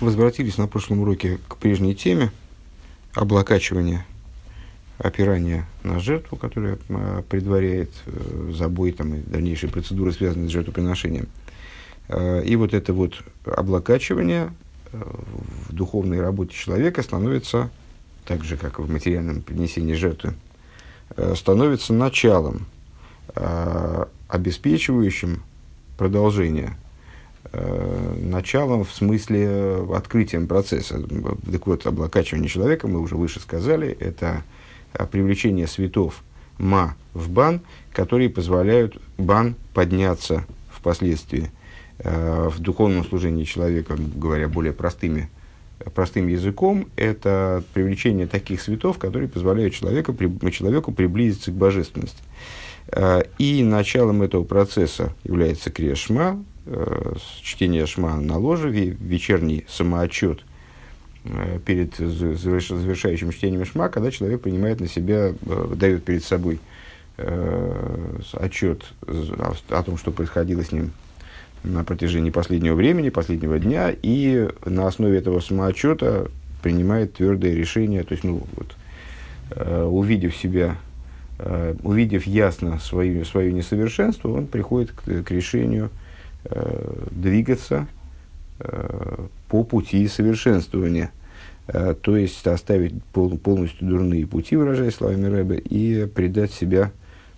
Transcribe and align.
возвратились 0.00 0.58
на 0.58 0.66
прошлом 0.66 1.00
уроке 1.00 1.38
к 1.48 1.56
прежней 1.56 1.94
теме 1.94 2.30
облакачивания, 3.14 4.06
опирания 4.98 5.66
на 5.82 6.00
жертву, 6.00 6.36
которая 6.36 6.78
а, 6.88 7.22
предваряет 7.22 7.90
э, 8.06 8.52
забой 8.56 8.92
там, 8.92 9.14
и 9.14 9.20
дальнейшие 9.20 9.70
процедуры, 9.70 10.12
связанные 10.12 10.48
с 10.48 10.52
жертвоприношением. 10.52 11.28
Э, 12.08 12.42
и 12.44 12.56
вот 12.56 12.74
это 12.74 12.92
вот 12.92 13.14
облакачивание 13.44 14.52
э, 14.92 15.02
в 15.68 15.72
духовной 15.72 16.20
работе 16.20 16.54
человека 16.54 17.02
становится, 17.02 17.70
так 18.24 18.44
же 18.44 18.56
как 18.56 18.78
и 18.78 18.82
в 18.82 18.90
материальном 18.90 19.42
принесении 19.42 19.94
жертвы, 19.94 20.34
э, 21.16 21.34
становится 21.36 21.92
началом, 21.92 22.66
обеспечивающим 24.28 25.42
продолжение 25.96 26.76
началом, 28.20 28.84
в 28.84 28.92
смысле 28.92 29.46
э, 29.46 29.86
открытием 29.94 30.46
процесса. 30.46 31.00
Так 31.00 31.66
вот, 31.66 31.86
облакачивание 31.86 32.48
человека, 32.48 32.88
мы 32.88 33.00
уже 33.00 33.16
выше 33.16 33.40
сказали, 33.40 33.96
это 34.00 34.42
э, 34.92 35.06
привлечение 35.06 35.66
светов 35.66 36.22
ма 36.58 36.96
в 37.12 37.30
бан, 37.30 37.60
которые 37.92 38.28
позволяют 38.28 39.00
бан 39.18 39.54
подняться 39.72 40.44
впоследствии 40.70 41.50
в 41.96 42.58
духовном 42.58 43.04
служении 43.04 43.44
человека, 43.44 43.96
говоря 43.96 44.48
более 44.48 44.72
простыми, 44.72 45.30
простым 45.94 46.26
языком, 46.26 46.88
это 46.96 47.62
привлечение 47.72 48.26
таких 48.26 48.60
светов, 48.60 48.98
которые 48.98 49.28
позволяют 49.28 49.74
человеку, 49.74 50.12
человеку 50.50 50.90
приблизиться 50.90 51.52
к 51.52 51.54
божественности. 51.54 52.18
И 53.38 53.62
началом 53.62 54.22
этого 54.22 54.42
процесса 54.42 55.14
является 55.22 55.70
крешма, 55.70 56.32
э, 56.32 56.53
чтение 57.42 57.86
шма 57.86 58.16
на 58.16 58.38
ложе, 58.38 58.70
вечерний 58.70 59.66
самоотчет 59.68 60.40
э, 61.24 61.58
перед 61.64 61.96
завершающим 61.96 63.32
чтением 63.32 63.64
шма, 63.66 63.88
когда 63.88 64.10
человек 64.10 64.40
принимает 64.40 64.80
на 64.80 64.88
себя, 64.88 65.34
э, 65.34 65.74
дает 65.76 66.04
перед 66.04 66.24
собой 66.24 66.60
э, 67.18 68.18
отчет 68.32 68.84
о 69.68 69.82
том, 69.82 69.98
что 69.98 70.10
происходило 70.10 70.64
с 70.64 70.72
ним 70.72 70.92
на 71.64 71.84
протяжении 71.84 72.30
последнего 72.30 72.74
времени, 72.74 73.10
последнего 73.10 73.58
дня, 73.58 73.94
и 74.02 74.48
на 74.64 74.86
основе 74.86 75.18
этого 75.18 75.40
самоотчета 75.40 76.28
принимает 76.62 77.14
твердое 77.14 77.54
решение, 77.54 78.04
то 78.04 78.12
есть, 78.12 78.24
ну, 78.24 78.42
вот, 78.56 78.74
э, 79.50 79.82
увидев 79.82 80.34
себя, 80.34 80.76
э, 81.38 81.74
увидев 81.82 82.26
ясно 82.26 82.78
свое, 82.78 83.24
свое 83.26 83.52
несовершенство, 83.52 84.30
он 84.30 84.46
приходит 84.46 84.92
к, 84.92 85.24
к 85.24 85.30
решению– 85.30 85.90
Э, 86.00 86.03
двигаться 87.10 87.86
э, 88.58 89.26
по 89.48 89.64
пути 89.64 90.06
совершенствования, 90.08 91.10
э, 91.68 91.94
то 92.00 92.16
есть 92.16 92.46
оставить 92.46 93.02
пол, 93.12 93.38
полностью 93.38 93.88
дурные 93.88 94.26
пути, 94.26 94.56
выражаясь 94.56 94.94
словами 94.94 95.26
Рэбе, 95.26 95.58
и 95.58 96.06
предать 96.06 96.52
себя 96.52 96.90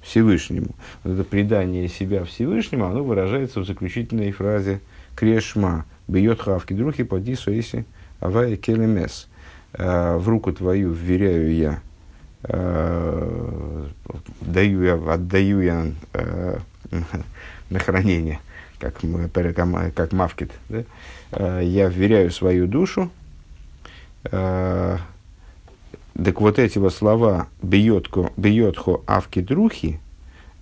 Всевышнему. 0.02 0.74
Вот 1.04 1.14
это 1.14 1.24
предание 1.24 1.88
себя 1.88 2.24
Всевышнему, 2.24 2.86
оно 2.86 3.04
выражается 3.04 3.60
в 3.60 3.66
заключительной 3.66 4.32
фразе 4.32 4.80
«Крешма, 5.14 5.84
бьет 6.08 6.40
хавки 6.40 6.72
друхи, 6.74 7.02
поди 7.02 7.34
соиси, 7.34 7.84
авай 8.20 8.56
келемес». 8.56 9.28
В 9.72 10.22
руку 10.27 10.52
твою 10.54 10.92
вверяю 10.92 11.52
я, 11.54 11.80
даю 14.40 14.82
я, 14.82 14.94
отдаю 14.94 15.60
я 15.60 15.86
на 17.68 17.78
хранение– 17.78 18.40
как, 18.78 19.00
как 19.94 20.12
Мавкит, 20.12 20.52
да? 20.69 20.84
Э, 21.32 21.60
я 21.62 21.88
вверяю 21.88 22.30
свою 22.30 22.66
душу. 22.66 23.10
Э, 24.24 24.98
так 26.14 26.41
вот 26.41 26.58
эти 26.58 26.78
вот 26.78 26.94
слова 26.94 27.48
«бьетхо, 27.62 28.33
бьетхо 28.36 29.02
авки 29.06 29.41
друхи», 29.41 30.00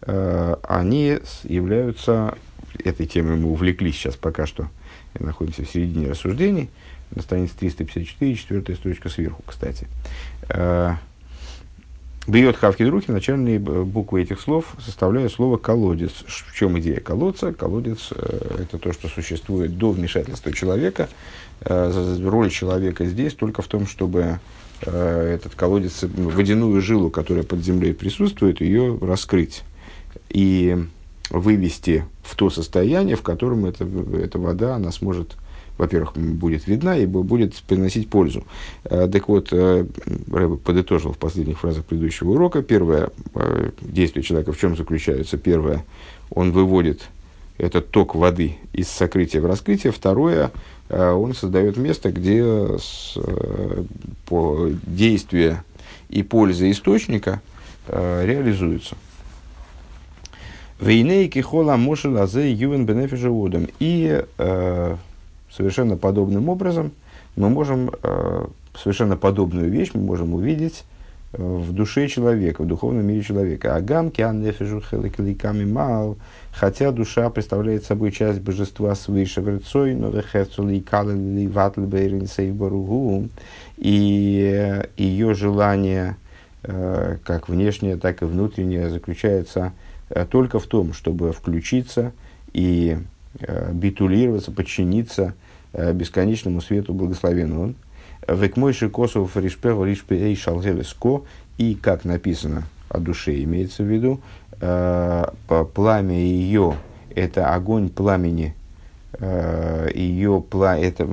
э, 0.03 0.57
они 0.63 1.19
являются, 1.45 2.37
этой 2.83 3.07
темой 3.07 3.37
мы 3.37 3.51
увлеклись 3.51 3.97
сейчас 3.97 4.17
пока 4.17 4.47
что, 4.47 4.69
находимся 5.19 5.65
в 5.65 5.71
середине 5.71 6.11
рассуждений, 6.11 6.71
на 7.15 7.23
странице 7.23 7.55
354, 7.59 8.35
четвертая 8.35 8.77
строчка 8.77 9.09
сверху, 9.09 9.43
кстати. 9.47 9.87
Бьет 12.27 12.57
хавки 12.57 12.83
друхи, 12.83 13.11
начальные 13.11 13.59
буквы 13.59 14.23
этих 14.23 14.41
слов 14.41 14.77
составляют 14.83 15.31
слово 15.31 15.59
колодец. 15.59 16.25
В 16.27 16.57
чем 16.57 16.79
идея 16.81 16.99
колодца? 17.01 17.53
Колодец 17.53 18.09
э, 18.13 18.63
это 18.63 18.79
то, 18.79 18.95
что 18.95 19.09
существует 19.09 19.77
до 19.77 19.91
вмешательства 19.91 20.51
человека. 20.51 21.11
Э, 21.61 22.17
роль 22.25 22.51
человека 22.51 23.05
здесь 23.05 23.35
только 23.35 23.61
в 23.61 23.67
том, 23.67 23.87
чтобы 23.87 24.41
э, 24.81 25.35
этот 25.35 25.55
колодец, 25.55 26.03
водяную 26.03 26.81
жилу, 26.81 27.11
которая 27.11 27.45
под 27.45 27.63
землей 27.63 27.93
присутствует, 27.93 28.63
ее 28.63 28.99
раскрыть 29.03 29.63
и 30.31 30.79
вывести 31.29 32.07
в 32.23 32.37
то 32.37 32.49
состояние, 32.49 33.17
в 33.17 33.23
котором 33.23 33.67
эта, 33.67 33.87
эта 34.17 34.39
вода 34.39 34.77
она 34.77 34.93
сможет 34.93 35.37
во-первых, 35.79 36.17
будет 36.17 36.67
видна 36.67 36.97
и 36.97 37.07
будет 37.07 37.55
приносить 37.63 38.09
пользу. 38.09 38.45
Э, 38.85 39.09
так 39.11 39.29
вот, 39.29 39.49
э, 39.53 39.87
Рэбе 40.31 40.57
подытожил 40.57 41.13
в 41.13 41.19
последних 41.19 41.61
фразах 41.61 41.85
предыдущего 41.85 42.31
урока. 42.31 42.63
Первое, 42.63 43.11
э, 43.35 43.71
действие 43.81 44.23
человека 44.23 44.53
в 44.53 44.59
чем 44.59 44.77
заключается? 44.77 45.37
Первое, 45.37 45.85
он 46.31 46.53
выводит 46.53 47.09
этот 47.59 47.91
ток 47.91 48.15
воды 48.15 48.57
из 48.73 48.89
сокрытия 48.89 49.41
в 49.41 49.47
раскрытие. 49.47 49.93
Второе, 49.93 50.51
он 50.91 51.35
создает 51.35 51.77
место, 51.77 52.11
где 52.11 52.45
по 54.27 54.71
действие 54.83 55.63
и 56.09 56.25
польза 56.25 56.69
источника 56.69 57.41
реализуются. 57.89 58.97
Вейнейки 60.81 61.39
хола 61.39 61.77
мошел 61.77 62.19
азе 62.19 62.53
ювен 62.53 62.87
бенефиша 62.87 63.31
И 63.79 64.25
совершенно 65.57 65.97
подобным 65.97 66.49
образом. 66.49 66.93
Мы 67.37 67.49
можем, 67.49 67.91
э, 68.03 68.47
совершенно 68.77 69.17
подобную 69.17 69.71
вещь 69.71 69.91
мы 69.95 70.01
можем 70.01 70.35
увидеть 70.35 70.85
э, 71.33 71.43
в 71.43 71.73
душе 71.73 72.09
человека, 72.09 72.63
в 72.63 72.67
духовном 72.67 73.07
мире 73.07 73.23
человека. 73.23 73.75
Агам 73.75 74.11
хелекликами 74.81 75.65
мал, 75.65 76.17
хотя 76.53 76.91
душа 76.93 77.29
представляет 77.31 77.85
собой 77.85 78.13
часть 78.13 78.41
божества 78.41 78.95
свыше 78.95 79.41
но 79.43 80.11
вехецули 80.11 80.81
калили 80.81 81.47
ватлбейрин 81.47 82.27
и 83.77 84.83
ее 84.97 85.35
желание, 85.35 86.17
э, 86.63 87.19
как 87.25 87.49
внешнее, 87.49 87.97
так 87.97 88.23
и 88.23 88.27
внутреннее, 88.27 88.91
заключается 88.91 89.73
только 90.31 90.59
в 90.59 90.67
том, 90.67 90.93
чтобы 90.93 91.33
включиться 91.33 92.13
и 92.53 92.99
битулироваться, 93.73 94.53
подчиниться 94.53 95.35
Э, 95.35 95.44
бесконечному 95.75 96.61
свету 96.61 96.95
благословен 96.95 97.59
он. 97.59 97.75
Векмойши 98.27 98.89
косов 98.89 99.37
ришпев 99.37 99.85
ришпей 99.85 100.35
шалгелеско. 100.37 101.23
И, 101.59 101.75
как 101.75 102.05
написано 102.05 102.65
о 102.89 102.99
душе, 102.99 103.43
имеется 103.45 103.83
в 103.83 103.87
виду, 103.87 104.21
э, 104.61 105.25
пламя 105.75 106.17
ее– 106.17 106.77
это 107.15 107.55
огонь 107.55 107.91
пламени, 107.91 108.57
э, 109.13 109.89
ее 109.95 110.43
пла, 110.49 110.77
это, 110.77 111.07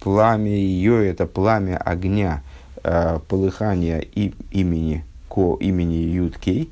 пламя 0.00 0.50
ее– 0.50 1.08
это 1.08 1.26
пламя 1.26 1.78
огня, 1.78 2.42
полыхания 3.28 3.98
и, 3.98 4.32
имени, 4.52 5.04
ко 5.28 5.56
имени 5.58 5.94
Юткей, 5.94 6.70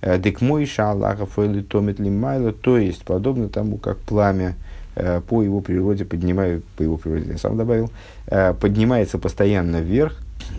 Дек 0.00 0.40
мой 0.40 0.64
шалахов 0.64 1.38
или 1.38 1.60
томит 1.60 1.98
лимайла, 1.98 2.52
то 2.52 2.78
есть 2.78 3.04
подобно 3.04 3.50
тому, 3.50 3.76
как 3.76 3.98
пламя 3.98 4.54
Э, 4.54 4.79
по 4.94 5.42
его 5.42 5.60
природе 5.60 6.04
поднимает, 6.04 6.64
по 6.76 6.82
его 6.82 6.96
природе 6.96 7.32
я 7.32 7.38
сам 7.38 7.56
добавил, 7.56 7.90
э, 8.26 8.54
поднимается 8.54 9.18
постоянно 9.18 9.80
вверх. 9.80 10.16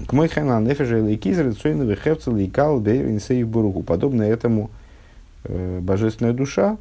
К 0.07 0.13
мой 0.13 0.29
хана 0.29 0.59
нефежа 0.61 0.99
или 0.99 1.15
кизер, 1.15 1.53
цойновый 1.53 1.95
хевцел 1.95 2.35
и 2.37 2.47
кал 2.47 2.79
бейринсей 2.79 3.43
буруку. 3.43 3.83
Подобно 3.83 4.23
этому 4.23 4.71
э, 5.43 5.79
божественная 5.81 6.33
душа, 6.33 6.77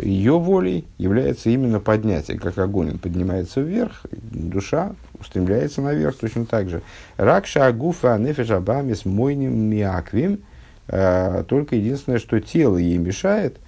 ее 0.00 0.38
волей 0.38 0.84
является 0.98 1.50
именно 1.50 1.78
поднятие, 1.78 2.38
как 2.38 2.58
огонь 2.58 2.92
он 2.92 2.98
поднимается 2.98 3.60
вверх, 3.60 4.04
душа 4.10 4.92
устремляется 5.20 5.80
наверх 5.80 6.16
точно 6.16 6.44
так 6.44 6.68
же. 6.68 6.82
Ракша 7.18 7.66
агуфа 7.66 8.18
нефежа 8.18 8.58
бамис 8.58 9.04
мойним 9.04 9.54
миаквим, 9.56 10.40
только 10.88 11.76
единственное, 11.76 12.18
что 12.18 12.40
тело 12.40 12.78
ей 12.78 12.98
мешает, 12.98 13.58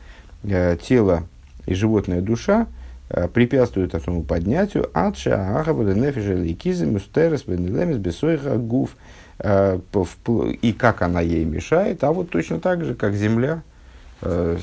тело 0.42 1.24
и 1.66 1.74
животная 1.74 2.20
душа– 2.20 2.66
Э, 2.77 2.77
препятствует 3.08 3.94
этому 3.94 4.22
поднятию, 4.22 4.90
адша 4.92 5.58
ахабада 5.58 5.94
нефиша 5.94 6.34
ликизы 6.34 6.86
мустерес 6.86 7.44
бенелемис 7.44 7.96
бесойха 7.96 8.56
гуф, 8.56 8.96
э, 9.38 9.78
и 10.62 10.72
как 10.72 11.02
она 11.02 11.20
ей 11.20 11.44
мешает, 11.44 12.04
а 12.04 12.12
вот 12.12 12.30
точно 12.30 12.60
так 12.60 12.84
же, 12.84 12.94
как 12.94 13.14
земля, 13.14 13.62
э, 14.20 14.58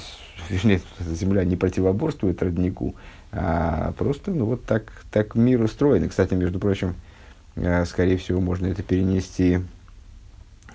вернее, 0.49 0.81
земля 0.99 1.43
не 1.43 1.55
противоборствует 1.55 2.41
роднику, 2.43 2.95
А 3.31 3.93
просто, 3.97 4.31
ну, 4.31 4.45
вот 4.45 4.65
так, 4.65 4.91
так 5.11 5.35
мир 5.35 5.61
устроен. 5.61 6.03
И, 6.05 6.07
кстати, 6.07 6.35
между 6.35 6.59
прочим, 6.59 6.95
э, 7.55 7.83
скорее 7.85 8.17
всего, 8.17 8.39
можно 8.41 8.67
это 8.67 8.83
перенести 8.83 9.59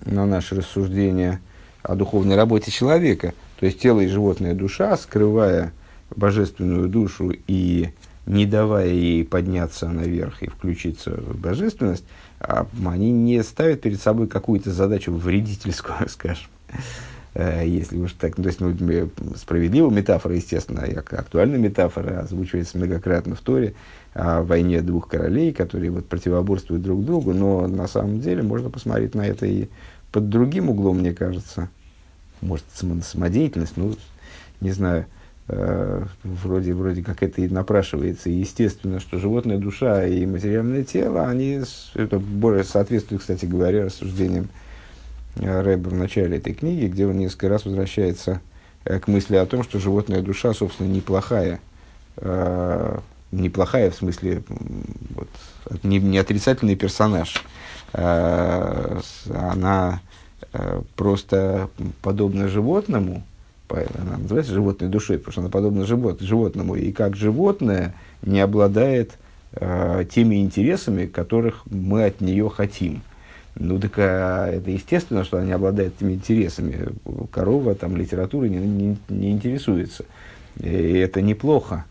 на 0.04 0.26
наше 0.26 0.56
рассуждение 0.56 1.40
о 1.82 1.94
духовной 1.94 2.36
работе 2.36 2.70
человека. 2.70 3.32
То 3.58 3.66
есть 3.66 3.80
тело 3.80 4.00
и 4.00 4.06
животная 4.06 4.54
душа, 4.54 4.96
скрывая 4.96 5.72
божественную 6.16 6.88
душу 6.88 7.32
и 7.46 7.90
не 8.26 8.46
давая 8.46 8.88
ей 8.88 9.24
подняться 9.24 9.88
наверх 9.88 10.42
и 10.42 10.48
включиться 10.48 11.10
в 11.10 11.38
божественность, 11.38 12.04
они 12.38 13.10
не 13.10 13.42
ставят 13.42 13.80
перед 13.80 14.00
собой 14.00 14.28
какую-то 14.28 14.70
задачу 14.70 15.12
вредительскую, 15.12 15.96
скажем. 16.08 16.48
Э, 17.34 17.62
если 17.66 17.98
уж 17.98 18.12
так, 18.12 18.36
то 18.36 18.42
есть 18.42 18.60
ну, 18.60 18.74
справедливая 19.36 19.90
метафора, 19.90 20.34
естественно, 20.34 20.80
и 20.80 20.94
актуальная 20.94 21.58
метафора 21.58 22.20
озвучивается 22.20 22.78
многократно 22.78 23.34
в 23.34 23.40
Торе 23.40 23.74
о 24.14 24.42
войне 24.42 24.80
двух 24.80 25.08
королей, 25.08 25.52
которые 25.52 25.90
вот 25.90 26.06
противоборствуют 26.06 26.82
друг 26.82 27.04
другу, 27.04 27.32
но 27.32 27.66
на 27.68 27.86
самом 27.86 28.20
деле 28.20 28.42
можно 28.42 28.70
посмотреть 28.70 29.14
на 29.14 29.26
это 29.26 29.46
и 29.46 29.68
под 30.10 30.28
другим 30.28 30.70
углом, 30.70 30.98
мне 30.98 31.12
кажется. 31.12 31.68
Может, 32.40 32.64
самодеятельность, 33.02 33.76
ну, 33.76 33.94
не 34.60 34.72
знаю, 34.72 35.06
вроде, 36.22 36.74
вроде 36.74 37.02
как 37.02 37.22
это 37.22 37.42
и 37.42 37.48
напрашивается. 37.48 38.30
Естественно, 38.30 39.00
что 39.00 39.18
животная 39.18 39.58
душа 39.58 40.06
и 40.06 40.26
материальное 40.26 40.84
тело, 40.84 41.28
они, 41.28 41.62
это 41.94 42.18
более 42.18 42.64
соответствуют, 42.64 43.22
кстати 43.22 43.46
говоря, 43.46 43.84
рассуждениям 43.86 44.48
э, 45.36 45.60
Рэба 45.60 45.88
в 45.88 45.94
начале 45.94 46.38
этой 46.38 46.54
книги, 46.54 46.86
где 46.86 47.06
он 47.06 47.18
несколько 47.18 47.48
раз 47.48 47.64
возвращается 47.64 48.40
э, 48.84 48.98
к 48.98 49.08
мысли 49.08 49.36
о 49.36 49.46
том, 49.46 49.62
что 49.62 49.78
животная 49.78 50.22
душа, 50.22 50.52
собственно, 50.54 50.88
неплохая. 50.88 51.60
Э, 52.16 52.98
неплохая 53.32 53.90
в 53.90 53.94
смысле, 53.94 54.42
вот, 55.14 55.28
не, 55.82 55.98
не 55.98 56.18
отрицательный 56.18 56.74
персонаж, 56.74 57.44
Э, 57.92 59.00
она 59.34 60.00
э, 60.52 60.82
просто 60.96 61.68
подобна 62.02 62.48
животному, 62.48 63.22
она 63.70 64.18
называется 64.18 64.52
животной 64.52 64.88
душой, 64.88 65.18
потому 65.18 65.32
что 65.32 65.40
она 65.42 65.50
подобна 65.50 65.86
живот, 65.86 66.20
животному, 66.20 66.74
и 66.74 66.92
как 66.92 67.16
животное 67.16 67.94
не 68.22 68.40
обладает 68.40 69.12
э, 69.52 70.04
теми 70.12 70.36
интересами, 70.36 71.06
которых 71.06 71.62
мы 71.66 72.04
от 72.04 72.20
нее 72.20 72.48
хотим. 72.48 73.02
Ну, 73.56 73.78
так 73.78 73.92
а, 73.98 74.48
это 74.48 74.70
естественно, 74.70 75.24
что 75.24 75.38
она 75.38 75.46
не 75.46 75.52
обладает 75.52 75.94
этими 75.96 76.14
интересами. 76.14 76.88
Корова 77.32 77.74
там 77.74 77.96
литературой 77.96 78.48
не, 78.48 78.58
не, 78.58 78.96
не 79.08 79.32
интересуется. 79.32 80.04
И 80.58 80.68
это 80.68 81.20
неплохо. 81.20 81.84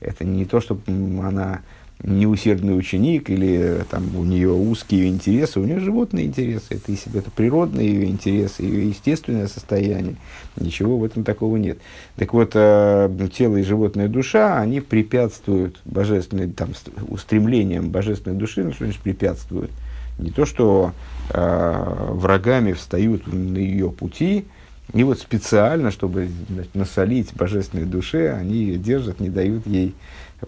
Это 0.00 0.24
не 0.24 0.44
то, 0.44 0.60
что 0.60 0.78
она 0.86 1.62
неусердный 2.04 2.76
ученик 2.76 3.30
или 3.30 3.84
там, 3.90 4.14
у 4.16 4.24
нее 4.24 4.52
узкие 4.52 5.08
интересы, 5.08 5.58
у 5.58 5.64
нее 5.64 5.80
животные 5.80 6.26
интересы, 6.26 6.66
это, 6.74 6.92
это 7.18 7.30
природные 7.30 7.88
ее 7.88 8.06
интересы, 8.06 8.62
ее 8.62 8.88
естественное 8.88 9.48
состояние, 9.48 10.16
ничего 10.56 10.98
в 10.98 11.04
этом 11.04 11.24
такого 11.24 11.56
нет. 11.56 11.78
Так 12.16 12.34
вот, 12.34 12.52
э, 12.54 13.28
тело 13.32 13.56
и 13.56 13.62
животная 13.62 14.08
душа, 14.08 14.60
они 14.60 14.80
препятствуют 14.80 15.80
божественной, 15.84 16.50
там, 16.50 16.70
устремлениям 17.08 17.88
божественной 17.90 18.36
души, 18.36 18.64
ну 18.64 18.72
что 18.72 18.84
значит 18.84 19.00
препятствуют? 19.00 19.70
Не 20.18 20.30
то, 20.30 20.44
что 20.44 20.92
э, 21.30 21.96
врагами 22.10 22.72
встают 22.72 23.26
на 23.26 23.58
ее 23.58 23.90
пути, 23.90 24.44
и 24.92 25.02
вот 25.02 25.18
специально, 25.18 25.90
чтобы 25.90 26.28
значит, 26.48 26.74
насолить 26.74 27.34
божественной 27.34 27.86
душе, 27.86 28.32
они 28.32 28.54
ее 28.54 28.76
держат, 28.76 29.18
не 29.18 29.30
дают 29.30 29.66
ей 29.66 29.94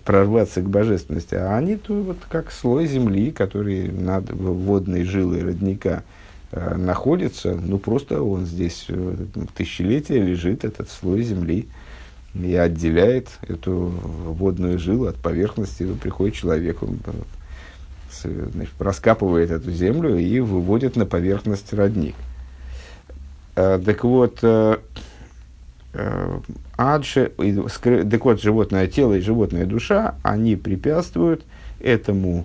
прорваться 0.04 0.60
к 0.60 0.68
божественности, 0.68 1.34
а 1.34 1.56
они 1.56 1.76
то 1.76 1.94
вот 1.94 2.18
как 2.28 2.52
слой 2.52 2.86
земли, 2.86 3.30
который 3.30 3.88
над 3.90 4.30
водной 4.30 5.04
жилой 5.04 5.42
родника 5.42 6.02
э, 6.52 6.76
находится, 6.76 7.54
ну 7.54 7.78
просто 7.78 8.22
он 8.22 8.44
здесь 8.44 8.86
э, 8.88 9.16
тысячелетия 9.56 10.20
лежит, 10.20 10.64
этот 10.64 10.90
слой 10.90 11.22
земли, 11.22 11.66
и 12.34 12.54
отделяет 12.54 13.28
эту 13.48 13.74
водную 13.74 14.78
жилу 14.78 15.06
от 15.06 15.16
поверхности, 15.16 15.86
приходит 15.94 16.34
человек, 16.34 16.82
он 16.82 16.98
э, 17.06 18.48
значит, 18.52 18.74
раскапывает 18.78 19.50
эту 19.50 19.70
землю 19.70 20.18
и 20.18 20.40
выводит 20.40 20.96
на 20.96 21.06
поверхность 21.06 21.72
родник. 21.72 22.14
Э, 23.56 23.80
так 23.84 24.04
вот, 24.04 24.38
э, 24.42 24.76
Э, 25.98 26.40
адше, 26.76 27.32
так 28.10 28.24
вот, 28.26 28.42
животное 28.42 28.86
тело 28.86 29.14
и 29.14 29.20
животная 29.20 29.64
душа, 29.64 30.16
они 30.22 30.54
препятствуют 30.54 31.42
этому 31.80 32.44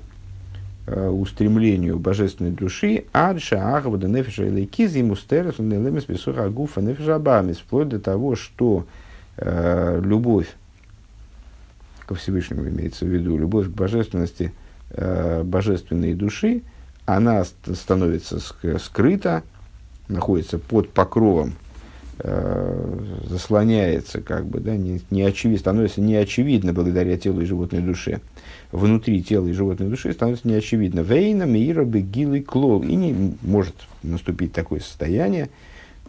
устремлению 0.87 1.99
божественной 1.99 2.51
души, 2.51 3.05
адша 3.13 3.77
ахвада 3.77 4.07
нефиша 4.07 4.45
или 4.45 4.65
кизи 4.65 5.01
мустерес 5.03 5.59
нелемес 5.59 6.05
бесуха 6.05 6.49
гуфа 6.49 6.81
нефиша 6.81 7.15
абамис, 7.15 7.57
вплоть 7.57 7.89
до 7.89 7.99
того, 7.99 8.35
что 8.35 8.87
э, 9.37 10.01
любовь 10.03 10.47
ко 12.07 12.15
Всевышнему 12.15 12.67
имеется 12.67 13.05
в 13.05 13.09
виду, 13.09 13.37
любовь 13.37 13.67
к 13.67 13.71
божественности 13.71 14.53
э, 14.89 15.43
божественной 15.43 16.13
души, 16.13 16.61
она 17.05 17.43
становится 17.43 18.39
скрыта, 18.79 19.43
находится 20.07 20.57
под 20.57 20.89
покровом 20.89 21.53
э, 22.19 23.19
заслоняется, 23.27 24.21
как 24.21 24.45
бы, 24.45 24.59
да, 24.59 24.75
не, 24.75 25.01
не 25.09 25.23
очевидно, 25.23 25.59
становится 25.59 26.01
неочевидно 26.01 26.73
благодаря 26.73 27.17
телу 27.17 27.41
и 27.41 27.45
животной 27.45 27.81
душе. 27.81 28.21
Внутри 28.71 29.23
тела 29.23 29.47
и 29.47 29.53
животной 29.53 29.89
души 29.89 30.13
становится 30.13 30.47
неочевидно. 30.47 31.01
Вейна, 31.01 31.43
мира, 31.43 31.83
бегилы, 31.83 32.41
клол. 32.41 32.83
И 32.83 32.95
не 32.95 33.35
может 33.41 33.75
наступить 34.03 34.53
такое 34.53 34.79
состояние, 34.79 35.49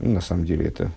ну, 0.01 0.13
на 0.13 0.21
самом 0.21 0.45
деле 0.45 0.67
это 0.67 0.91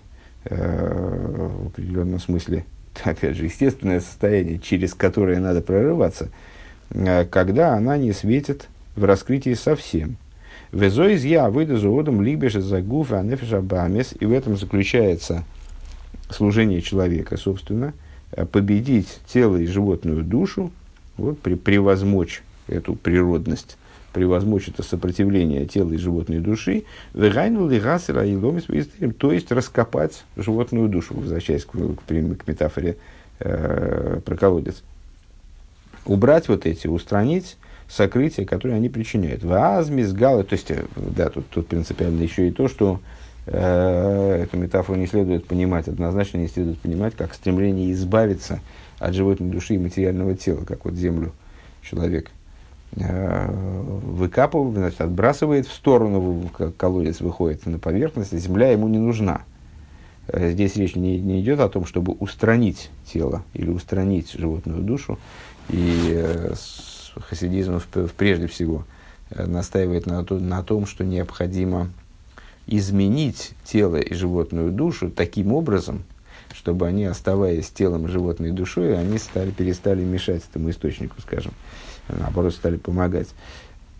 э, 0.44 1.48
в 1.62 1.68
определенном 1.68 2.20
смысле, 2.20 2.64
опять 3.04 3.36
же, 3.36 3.44
естественное 3.44 4.00
состояние, 4.00 4.58
через 4.58 4.94
которое 4.94 5.40
надо 5.40 5.60
прорываться, 5.62 6.28
э, 6.90 7.24
когда 7.24 7.74
она 7.74 7.96
не 7.96 8.12
светит 8.12 8.68
в 8.96 9.04
раскрытии 9.04 9.54
совсем– 9.54 10.16
Везоиз 10.76 11.24
я 11.24 11.48
выйду 11.48 11.78
за 11.78 11.88
одом 11.88 12.20
либеша 12.20 12.60
за 12.60 12.82
гуфа 12.82 13.22
нефеша 13.22 13.62
бамес. 13.62 14.14
И 14.20 14.26
в 14.26 14.32
этом 14.32 14.58
заключается 14.58 15.44
служение 16.28 16.82
человека, 16.82 17.38
собственно, 17.38 17.94
э, 18.32 18.44
победить 18.44 19.20
тело 19.26 19.56
и 19.56 19.64
животную 19.66 20.22
душу, 20.22 20.70
вот, 21.16 21.38
при, 21.38 21.54
превозмочь 21.54 22.42
эту 22.68 22.94
природность, 22.94 23.78
превозмочь 24.12 24.68
это 24.68 24.82
сопротивление 24.82 25.64
тела 25.66 25.92
и 25.92 25.96
животной 25.96 26.40
души, 26.40 26.84
то 27.14 27.24
есть 29.32 29.52
раскопать 29.52 30.24
животную 30.36 30.88
душу, 30.88 31.14
возвращаясь 31.14 31.64
к, 31.64 31.70
к, 31.70 32.02
к 32.06 32.46
метафоре 32.46 32.96
э, 33.38 34.20
про 34.24 34.36
колодец. 34.36 34.82
Убрать 36.04 36.48
вот 36.48 36.66
эти, 36.66 36.86
устранить 36.86 37.56
сокрытия, 37.88 38.44
которые 38.44 38.76
они 38.76 38.88
причиняют. 38.88 39.44
Вазмис 39.44 40.12
галы, 40.12 40.44
то 40.44 40.54
есть, 40.54 40.70
э, 40.70 40.84
да, 40.96 41.28
тут, 41.28 41.48
тут 41.48 41.68
принципиально 41.68 42.22
еще 42.22 42.48
и 42.48 42.50
то, 42.50 42.68
что 42.68 43.00
э, 43.46 44.42
эту 44.42 44.56
метафору 44.56 44.98
не 44.98 45.06
следует 45.06 45.46
понимать, 45.46 45.88
однозначно 45.88 46.38
не 46.38 46.48
следует 46.48 46.78
понимать, 46.80 47.14
как 47.14 47.34
стремление 47.34 47.92
избавиться 47.92 48.60
от 48.98 49.14
животной 49.14 49.50
души 49.50 49.74
и 49.74 49.78
материального 49.78 50.34
тела, 50.34 50.64
как 50.64 50.84
вот 50.84 50.94
землю 50.94 51.32
человек 51.82 52.30
э, 52.96 53.50
выкапывает, 53.50 54.76
значит, 54.76 55.00
отбрасывает 55.00 55.66
в 55.66 55.72
сторону, 55.72 56.50
колодец 56.76 57.20
выходит 57.20 57.66
на 57.66 57.78
поверхность, 57.78 58.32
а 58.32 58.38
земля 58.38 58.70
ему 58.70 58.88
не 58.88 58.98
нужна. 58.98 59.42
Э, 60.28 60.50
здесь 60.50 60.76
речь 60.76 60.96
не, 60.96 61.20
не 61.20 61.40
идет 61.40 61.60
о 61.60 61.68
том, 61.68 61.86
чтобы 61.86 62.14
устранить 62.14 62.90
тело 63.04 63.44
или 63.54 63.70
устранить 63.70 64.32
животную 64.32 64.82
душу 64.82 65.18
и 65.68 66.50
хасидизм 67.20 67.80
прежде 68.16 68.46
всего 68.46 68.84
э, 69.30 69.46
настаивает 69.46 70.06
на, 70.06 70.24
то, 70.24 70.38
на 70.38 70.62
том, 70.62 70.86
что 70.86 71.04
необходимо 71.04 71.88
изменить 72.66 73.52
тело 73.64 73.96
и 73.96 74.14
животную 74.14 74.72
душу 74.72 75.10
таким 75.10 75.52
образом, 75.52 76.02
чтобы 76.52 76.86
они, 76.86 77.04
оставаясь 77.04 77.70
телом 77.70 78.06
и 78.06 78.08
животной 78.08 78.50
душой, 78.50 78.98
они 78.98 79.18
стали, 79.18 79.50
перестали 79.50 80.02
мешать 80.02 80.42
этому 80.50 80.70
источнику, 80.70 81.20
скажем, 81.20 81.52
наоборот, 82.08 82.54
стали 82.54 82.76
помогать. 82.76 83.28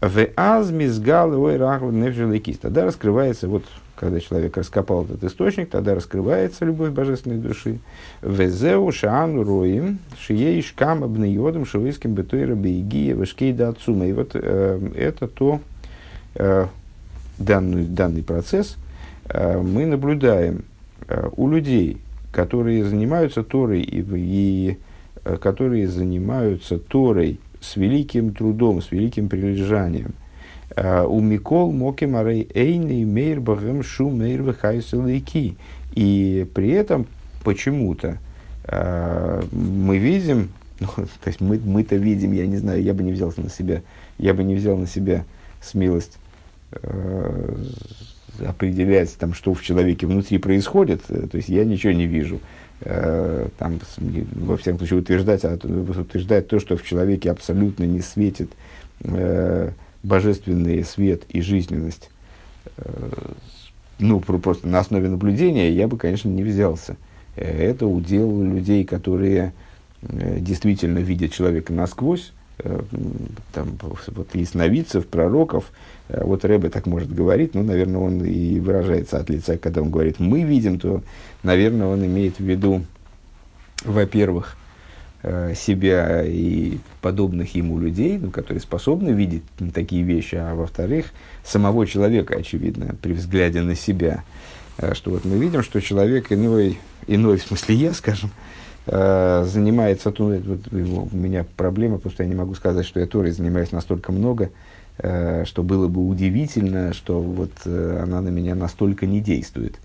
В 0.00 0.26
азмизгал 0.36 1.32
Тогда 2.60 2.84
раскрывается 2.84 3.48
вот 3.48 3.64
когда 3.96 4.20
человек 4.20 4.56
раскопал 4.56 5.04
этот 5.04 5.24
источник, 5.24 5.70
тогда 5.70 5.94
раскрывается 5.94 6.64
любовь 6.64 6.90
божественной 6.90 7.38
души. 7.38 7.78
Везеу 8.22 8.92
шаану 8.92 9.42
роим, 9.42 9.98
шиеиш 10.18 10.72
кам 10.76 11.02
абнеодом 11.02 11.64
шивыским 11.64 12.12
бетойра 12.12 12.54
бейгия 12.54 13.14
вешкейда 13.14 13.70
отцума. 13.70 14.06
И 14.06 14.12
вот 14.12 14.32
э, 14.34 14.90
это 14.94 15.26
то, 15.26 15.60
э, 16.34 16.66
данный, 17.38 17.86
данный 17.86 18.22
процесс 18.22 18.76
э, 19.28 19.58
мы 19.58 19.86
наблюдаем 19.86 20.64
э, 21.08 21.28
у 21.36 21.48
людей, 21.48 21.98
которые 22.32 22.84
занимаются 22.84 23.42
Торой 23.42 23.80
и, 23.80 24.04
и 24.14 24.78
которые 25.40 25.88
занимаются 25.88 26.78
Торой 26.78 27.40
с 27.60 27.76
великим 27.76 28.34
трудом, 28.34 28.82
с 28.82 28.92
великим 28.92 29.28
прилежанием. 29.28 30.12
У 30.76 31.20
Микол 31.20 31.72
Моким 31.72 32.16
Арей 32.16 32.48
Эйни 32.52 33.04
Мейр 33.04 33.40
Багем 33.40 33.82
Шу 33.82 34.10
Мейр 34.10 34.42
И 35.94 36.46
при 36.54 36.70
этом 36.70 37.06
почему-то 37.44 38.18
мы 38.68 39.98
видим, 39.98 40.48
ну, 40.80 40.88
то 40.88 41.28
есть 41.28 41.40
мы, 41.40 41.58
мы-то 41.58 41.96
видим, 41.96 42.32
я 42.32 42.46
не 42.46 42.56
знаю, 42.56 42.82
я 42.82 42.94
бы 42.94 43.02
не 43.02 43.12
взял 43.12 43.32
на 43.36 43.48
себя, 43.48 43.82
я 44.18 44.34
бы 44.34 44.42
не 44.44 44.54
взял 44.54 44.76
на 44.76 44.86
себя 44.86 45.24
смелость 45.62 46.18
э, 46.72 47.56
определять, 48.44 49.16
там, 49.16 49.34
что 49.34 49.54
в 49.54 49.62
человеке 49.62 50.06
внутри 50.06 50.38
происходит, 50.38 51.02
э, 51.08 51.26
то 51.26 51.36
есть 51.36 51.48
я 51.48 51.64
ничего 51.64 51.92
не 51.92 52.06
вижу. 52.06 52.40
Э, 52.80 53.48
там, 53.58 53.80
во 54.34 54.56
всяком 54.56 54.78
случае, 54.78 55.00
утверждать, 55.00 55.44
а, 55.44 55.54
утверждать 55.54 56.48
то, 56.48 56.60
что 56.60 56.76
в 56.76 56.82
человеке 56.82 57.30
абсолютно 57.30 57.84
не 57.84 58.00
светит 58.00 58.50
э, 59.04 59.70
божественный 60.06 60.84
свет 60.84 61.24
и 61.28 61.40
жизненность, 61.40 62.10
э, 62.76 63.32
ну, 63.98 64.20
просто 64.20 64.68
на 64.68 64.78
основе 64.78 65.08
наблюдения, 65.08 65.70
я 65.70 65.88
бы, 65.88 65.98
конечно, 65.98 66.28
не 66.28 66.44
взялся. 66.44 66.96
Э, 67.34 67.42
это 67.44 67.86
удел 67.86 68.42
людей, 68.42 68.84
которые 68.84 69.52
э, 70.02 70.38
действительно 70.40 70.98
видят 70.98 71.32
человека 71.32 71.72
насквозь, 71.72 72.32
там, 73.52 73.78
вот 73.82 74.34
из 74.34 74.54
новицев, 74.54 75.06
пророков, 75.06 75.70
вот 76.08 76.42
Рэбе 76.42 76.70
так 76.70 76.86
может 76.86 77.14
говорить, 77.14 77.54
ну, 77.54 77.62
наверное, 77.62 78.00
он 78.00 78.24
и 78.24 78.58
выражается 78.60 79.18
от 79.18 79.28
лица, 79.28 79.58
когда 79.58 79.82
он 79.82 79.90
говорит 79.90 80.20
«мы 80.20 80.42
видим», 80.42 80.80
то, 80.80 81.02
наверное, 81.42 81.86
он 81.86 82.06
имеет 82.06 82.38
в 82.38 82.42
виду, 82.42 82.82
во-первых, 83.84 84.56
себя 85.56 86.22
и 86.24 86.78
подобных 87.00 87.54
ему 87.54 87.78
людей, 87.78 88.18
ну, 88.18 88.30
которые 88.30 88.60
способны 88.60 89.10
видеть 89.10 89.42
такие 89.74 90.02
вещи, 90.02 90.36
а 90.36 90.54
во-вторых, 90.54 91.06
самого 91.44 91.86
человека, 91.86 92.36
очевидно, 92.36 92.94
при 93.02 93.12
взгляде 93.12 93.62
на 93.62 93.74
себя, 93.74 94.22
что 94.92 95.10
вот 95.10 95.24
мы 95.24 95.36
видим, 95.38 95.62
что 95.62 95.80
человек 95.80 96.30
иной, 96.30 96.78
иной 97.08 97.38
в 97.38 97.42
смысле 97.42 97.74
я, 97.74 97.92
скажем, 97.92 98.30
Э, 98.88 99.44
занимается, 99.44 100.14
ну, 100.16 100.38
вот, 100.38 100.60
у 100.72 101.16
меня 101.16 101.44
проблема, 101.56 101.98
что 101.98 102.22
я 102.22 102.28
не 102.28 102.36
могу 102.36 102.54
сказать, 102.54 102.86
что 102.86 103.00
я 103.00 103.06
Торой 103.06 103.32
занимаюсь 103.32 103.72
настолько 103.72 104.12
много, 104.12 104.50
э, 104.98 105.44
что 105.44 105.64
было 105.64 105.88
бы 105.88 106.06
удивительно, 106.06 106.92
что 106.92 107.20
вот 107.20 107.50
э, 107.64 108.00
она 108.00 108.20
на 108.20 108.28
меня 108.28 108.54
настолько 108.54 109.06
не 109.06 109.20
действует. 109.20 109.76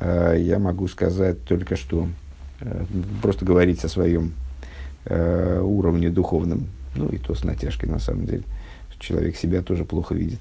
Я 0.00 0.58
могу 0.58 0.88
сказать 0.88 1.44
только, 1.44 1.76
что 1.76 2.08
просто 3.20 3.44
говорить 3.44 3.84
о 3.84 3.90
своем 3.90 4.32
уровне 5.06 6.10
духовном, 6.10 6.68
ну 6.94 7.08
и 7.08 7.18
то 7.18 7.34
с 7.34 7.44
натяжкой 7.44 7.88
на 7.88 7.98
самом 7.98 8.26
деле. 8.26 8.44
Человек 8.98 9.36
себя 9.36 9.62
тоже 9.62 9.84
плохо 9.84 10.14
видит. 10.14 10.38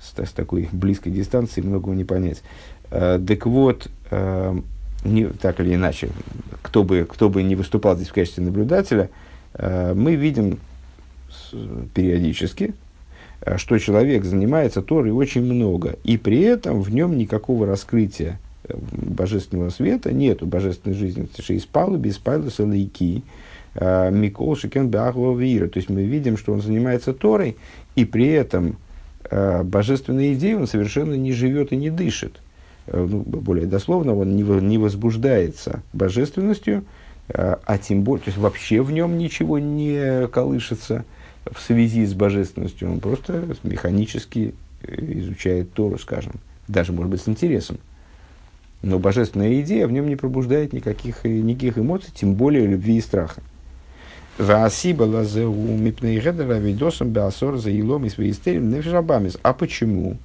С, 0.00 0.18
с 0.18 0.32
такой 0.32 0.68
близкой 0.72 1.10
дистанции 1.10 1.60
многого 1.60 1.94
не 1.94 2.04
понять. 2.04 2.42
Так 2.88 3.46
вот, 3.46 3.88
не, 5.04 5.26
так 5.26 5.60
или 5.60 5.74
иначе, 5.74 6.10
кто 6.62 6.84
бы, 6.84 7.06
кто 7.08 7.28
бы 7.28 7.42
не 7.42 7.56
выступал 7.56 7.96
здесь 7.96 8.08
в 8.08 8.12
качестве 8.12 8.44
наблюдателя, 8.44 9.10
э, 9.54 9.94
мы 9.94 10.14
видим 10.14 10.58
с, 11.30 11.54
периодически, 11.94 12.74
э, 13.40 13.56
что 13.56 13.78
человек 13.78 14.24
занимается 14.24 14.82
Торой 14.82 15.10
очень 15.10 15.42
много, 15.42 15.96
и 16.04 16.18
при 16.18 16.40
этом 16.42 16.82
в 16.82 16.92
нем 16.92 17.16
никакого 17.16 17.66
раскрытия 17.66 18.38
э, 18.64 18.74
божественного 18.92 19.70
света 19.70 20.12
нету, 20.12 20.46
божественной 20.46 20.96
жизни. 20.96 21.28
Из 21.48 21.64
палуби, 21.64 22.08
из 22.08 22.18
пайлуса 22.18 22.64
лейки, 22.64 23.18
э, 23.18 23.20
Микол 23.74 24.56
Шикен 24.56 24.90
Вира. 24.90 25.68
То 25.68 25.78
есть 25.78 25.88
мы 25.88 26.02
видим, 26.02 26.36
что 26.36 26.52
он 26.52 26.60
занимается 26.60 27.12
Торой, 27.12 27.56
и 27.94 28.04
при 28.04 28.28
этом 28.28 28.76
э, 29.30 29.62
божественной 29.62 30.34
идеей 30.34 30.54
он 30.54 30.66
совершенно 30.66 31.14
не 31.14 31.32
живет 31.32 31.72
и 31.72 31.76
не 31.76 31.90
дышит. 31.90 32.40
Э, 32.86 33.06
ну, 33.08 33.20
более 33.20 33.66
дословно, 33.66 34.14
он 34.14 34.36
не, 34.36 34.42
не 34.42 34.78
возбуждается 34.78 35.82
божественностью, 35.92 36.84
э, 37.28 37.56
а 37.64 37.78
тем 37.78 38.02
более, 38.02 38.24
то 38.24 38.28
есть 38.30 38.38
вообще 38.38 38.82
в 38.82 38.90
нем 38.90 39.18
ничего 39.18 39.58
не 39.58 40.26
колышется 40.28 41.04
в 41.50 41.60
связи 41.60 42.04
с 42.04 42.14
божественностью, 42.14 42.90
он 42.90 43.00
просто 43.00 43.44
механически 43.62 44.54
э, 44.82 44.94
изучает 45.20 45.72
Тору, 45.72 45.98
скажем, 45.98 46.32
даже, 46.68 46.92
может 46.92 47.10
быть, 47.10 47.22
с 47.22 47.28
интересом. 47.28 47.78
Но 48.82 48.98
божественная 48.98 49.60
идея 49.60 49.86
в 49.86 49.92
нем 49.92 50.08
не 50.08 50.16
пробуждает 50.16 50.72
никаких, 50.72 51.24
никаких 51.24 51.78
эмоций, 51.78 52.12
тем 52.14 52.34
более 52.34 52.66
любви 52.66 52.96
и 52.96 53.00
страха. 53.00 53.42
А 59.42 59.52
почему? 59.52 60.16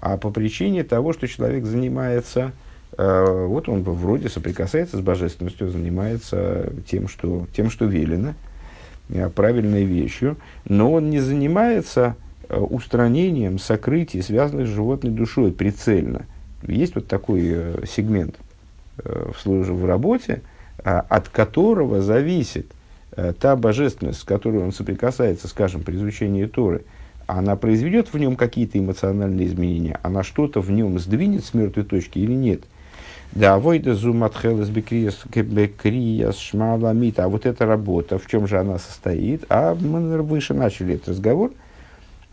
а 0.00 0.16
по 0.16 0.30
причине 0.30 0.84
того, 0.84 1.12
что 1.12 1.26
человек 1.26 1.64
занимается, 1.64 2.52
э, 2.96 3.46
вот 3.46 3.68
он 3.68 3.82
вроде 3.82 4.28
соприкасается 4.28 4.98
с 4.98 5.00
божественностью, 5.00 5.68
занимается 5.68 6.72
тем, 6.88 7.08
что, 7.08 7.46
тем, 7.54 7.70
что 7.70 7.86
велено, 7.86 8.34
э, 9.08 9.28
правильной 9.30 9.84
вещью, 9.84 10.36
но 10.64 10.92
он 10.92 11.10
не 11.10 11.20
занимается 11.20 12.16
э, 12.48 12.56
устранением 12.58 13.58
сокрытий, 13.58 14.22
связанных 14.22 14.68
с 14.68 14.70
животной 14.70 15.10
душой, 15.10 15.52
прицельно. 15.52 16.26
Есть 16.62 16.94
вот 16.94 17.08
такой 17.08 17.42
э, 17.44 17.84
сегмент 17.88 18.36
в, 18.96 19.34
службе, 19.38 19.74
в 19.74 19.84
работе, 19.84 20.40
от 20.82 21.28
которого 21.28 22.00
зависит 22.00 22.66
та 23.40 23.56
божественность, 23.56 24.20
с 24.20 24.24
которой 24.24 24.62
он 24.62 24.72
соприкасается, 24.72 25.48
скажем, 25.48 25.82
при 25.82 25.96
изучении 25.96 26.46
Торы– 26.46 26.82
она 27.26 27.56
произведет 27.56 28.12
в 28.12 28.18
нем 28.18 28.36
какие-то 28.36 28.78
эмоциональные 28.78 29.48
изменения, 29.48 29.98
она 30.02 30.22
что-то 30.22 30.60
в 30.60 30.70
нем 30.70 30.98
сдвинет 30.98 31.44
с 31.44 31.54
мертвой 31.54 31.84
точки 31.84 32.18
или 32.18 32.32
нет. 32.32 32.62
Да, 33.32 33.58
войда 33.58 33.94
зуматхелес 33.94 34.68
бекрияс 34.68 36.36
шмаламит. 36.38 37.18
А 37.18 37.28
вот 37.28 37.44
эта 37.44 37.66
работа, 37.66 38.18
в 38.18 38.26
чем 38.26 38.46
же 38.46 38.58
она 38.58 38.78
состоит? 38.78 39.44
А 39.48 39.74
мы 39.74 40.22
выше 40.22 40.54
начали 40.54 40.94
этот 40.94 41.08
разговор. 41.08 41.52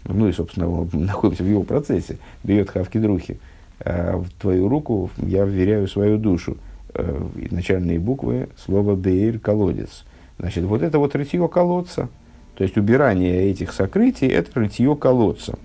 Ну 0.06 0.28
и, 0.28 0.32
собственно, 0.32 0.68
мы 0.68 0.88
находимся 0.94 1.44
в 1.44 1.48
его 1.48 1.64
процессе. 1.64 2.20
Берет 2.44 2.70
хавки 2.70 3.00
друхи. 3.00 3.40
А 3.80 4.18
в 4.18 4.30
твою 4.40 4.70
руку 4.70 5.10
я 5.18 5.44
вверяю 5.46 5.88
свою 5.88 6.18
душу. 6.18 6.58
Э, 6.94 7.22
начальные 7.50 8.00
буквы 8.00 8.50
слова 8.56 8.96
бейр 8.96 9.40
колодец. 9.40 10.06
Значит, 10.38 10.64
вот 10.64 10.82
это 10.82 11.00
вот 11.00 11.16
рытье 11.16 11.48
колодца– 11.48 12.10
то 12.56 12.64
есть 12.64 12.78
убирание 12.78 13.50
этих 13.50 13.74
сокрытий– 13.74 14.28
это 14.30 14.60
рытье 14.60 14.96
колодца. 14.96 15.58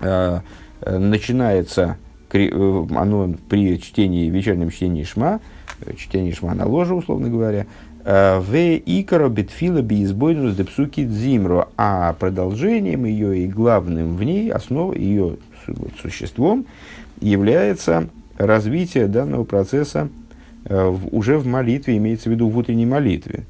А, 0.00 0.42
э, 0.80 0.98
начинается 0.98 1.96
э, 2.32 2.86
оно 2.96 3.34
при 3.48 3.80
чтении, 3.80 4.30
вечернем 4.30 4.70
чтении 4.70 5.02
Шма, 5.02 5.40
э, 5.80 5.94
чтении 5.96 6.30
Шма 6.30 6.54
на 6.54 6.66
ложе, 6.66 6.94
условно 6.94 7.28
говоря, 7.28 7.66
в 8.04 8.54
икаро 8.54 9.28
битфила 9.28 9.82
биизбойнус 9.82 10.54
депсуки 10.54 11.04
дзимро, 11.04 11.68
а 11.76 12.14
продолжением 12.14 13.04
ее 13.04 13.40
и 13.40 13.48
главным 13.48 14.16
в 14.16 14.22
ней, 14.22 14.50
основой 14.50 14.98
ее 14.98 15.36
существом, 16.00 16.64
является 17.20 18.08
развитие 18.38 19.08
данного 19.08 19.44
процесса 19.44 20.08
уже 20.64 21.36
в 21.36 21.46
молитве, 21.46 21.98
имеется 21.98 22.30
в 22.30 22.32
виду 22.32 22.48
в 22.48 22.56
утренней 22.56 22.86
молитве. 22.86 23.44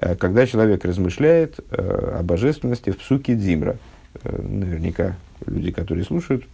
Э, 0.00 0.16
когда 0.16 0.46
человек 0.46 0.84
размышляет 0.84 1.60
э, 1.70 2.16
о 2.18 2.22
божественности 2.22 2.90
в 2.90 2.98
псуке 2.98 3.34
Дзимра. 3.34 3.76
Э, 4.24 4.42
наверняка 4.42 5.16
люди, 5.46 5.70
которые 5.70 6.04
слушают 6.04 6.44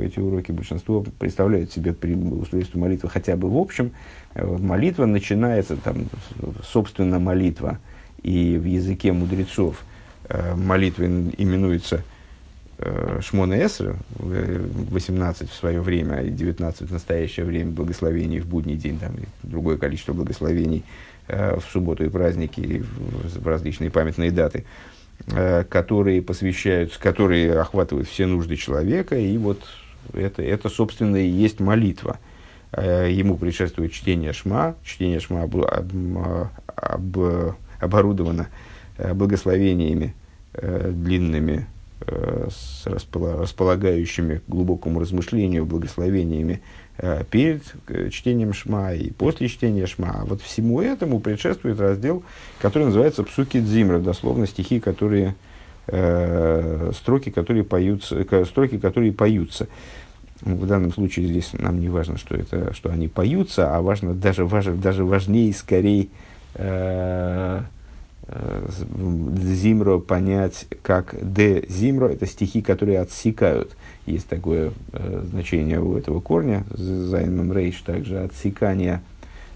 эти 0.00 0.20
уроки, 0.20 0.52
большинство 0.52 1.04
представляют 1.18 1.72
себе 1.72 1.92
при 1.92 2.14
устройстве 2.14 2.80
молитвы 2.80 3.08
хотя 3.08 3.36
бы 3.36 3.50
в 3.50 3.56
общем. 3.56 3.90
Молитва 4.34 5.06
начинается, 5.06 5.76
там, 5.76 6.06
собственно, 6.62 7.18
молитва, 7.18 7.78
и 8.22 8.56
в 8.56 8.64
языке 8.64 9.12
мудрецов 9.12 9.84
молитва 10.54 11.06
именуется 11.06 12.04
Шмона 13.20 13.54
Эсра, 13.54 13.96
18 14.20 15.50
в 15.50 15.54
свое 15.54 15.80
время, 15.80 16.22
и 16.22 16.30
19 16.30 16.82
в 16.88 16.92
настоящее 16.92 17.46
время 17.46 17.72
благословений 17.72 18.38
в 18.38 18.46
будний 18.46 18.76
день, 18.76 19.00
там, 19.00 19.16
другое 19.42 19.76
количество 19.76 20.12
благословений– 20.12 20.84
в 21.28 21.62
субботу 21.72 22.04
и 22.04 22.08
праздники, 22.08 22.60
и 22.60 22.78
в 22.78 23.46
различные 23.46 23.90
памятные 23.90 24.30
даты, 24.30 24.64
э, 25.28 25.64
которые 25.64 26.22
посвящаются, 26.22 27.00
которые 27.00 27.58
охватывают 27.58 28.08
все 28.08 28.26
нужды 28.26 28.56
человека, 28.56 29.16
и 29.16 29.36
вот 29.38 29.62
это, 30.12 30.42
это 30.42 30.68
собственно, 30.68 31.16
и 31.16 31.28
есть 31.28 31.60
молитва. 31.60 32.18
Э, 32.72 33.08
ему 33.10 33.36
предшествует 33.36 33.92
чтение 33.92 34.32
шма, 34.32 34.76
чтение 34.84 35.20
шма 35.20 35.44
об, 35.44 35.56
об, 35.56 35.90
об, 36.76 37.18
оборудовано 37.80 38.48
благословениями 38.98 40.14
длинными, 40.52 41.66
э, 42.00 42.48
с 42.50 42.86
располагающими 42.86 44.40
глубокому 44.48 45.00
размышлению, 45.00 45.66
благословениями 45.66 46.54
э, 46.54 46.85
перед 47.30 47.62
чтением 48.10 48.52
Шма 48.52 48.94
и 48.94 49.10
после 49.10 49.48
чтения 49.48 49.86
Шма. 49.86 50.20
А 50.20 50.24
вот 50.24 50.40
всему 50.40 50.80
этому 50.80 51.20
предшествует 51.20 51.78
раздел, 51.78 52.22
который 52.60 52.84
называется 52.84 53.22
Псуки 53.22 53.60
Дзимра, 53.60 53.98
дословно 53.98 54.46
стихи, 54.46 54.80
которые 54.80 55.34
э, 55.88 56.92
строки, 56.94 57.30
которые 57.30 57.64
поются, 57.64 58.24
строки, 58.46 58.78
которые 58.78 59.12
поются. 59.12 59.68
В 60.42 60.66
данном 60.66 60.92
случае 60.92 61.28
здесь 61.28 61.52
нам 61.54 61.80
не 61.80 61.88
важно, 61.88 62.18
что, 62.18 62.36
это, 62.36 62.74
что 62.74 62.90
они 62.90 63.08
поются, 63.08 63.74
а 63.74 63.80
важно 63.80 64.14
даже, 64.14 64.44
важно, 64.44 64.76
даже 64.76 65.04
важнее 65.04 65.52
скорее 65.54 66.08
э, 66.54 67.62
э, 67.62 67.62
Зимро 68.28 70.00
понять 70.00 70.66
как 70.82 71.14
де 71.22 71.64
Зимро, 71.68 72.08
это 72.08 72.26
стихи, 72.26 72.60
которые 72.60 73.00
отсекают. 73.00 73.76
Есть 74.04 74.26
такое 74.26 74.72
э, 74.92 75.24
значение 75.30 75.80
у 75.80 75.96
этого 75.96 76.20
корня, 76.20 76.64
Зайнмам 76.70 77.52
Рейш, 77.52 77.80
также 77.82 78.18
отсекание 78.18 79.00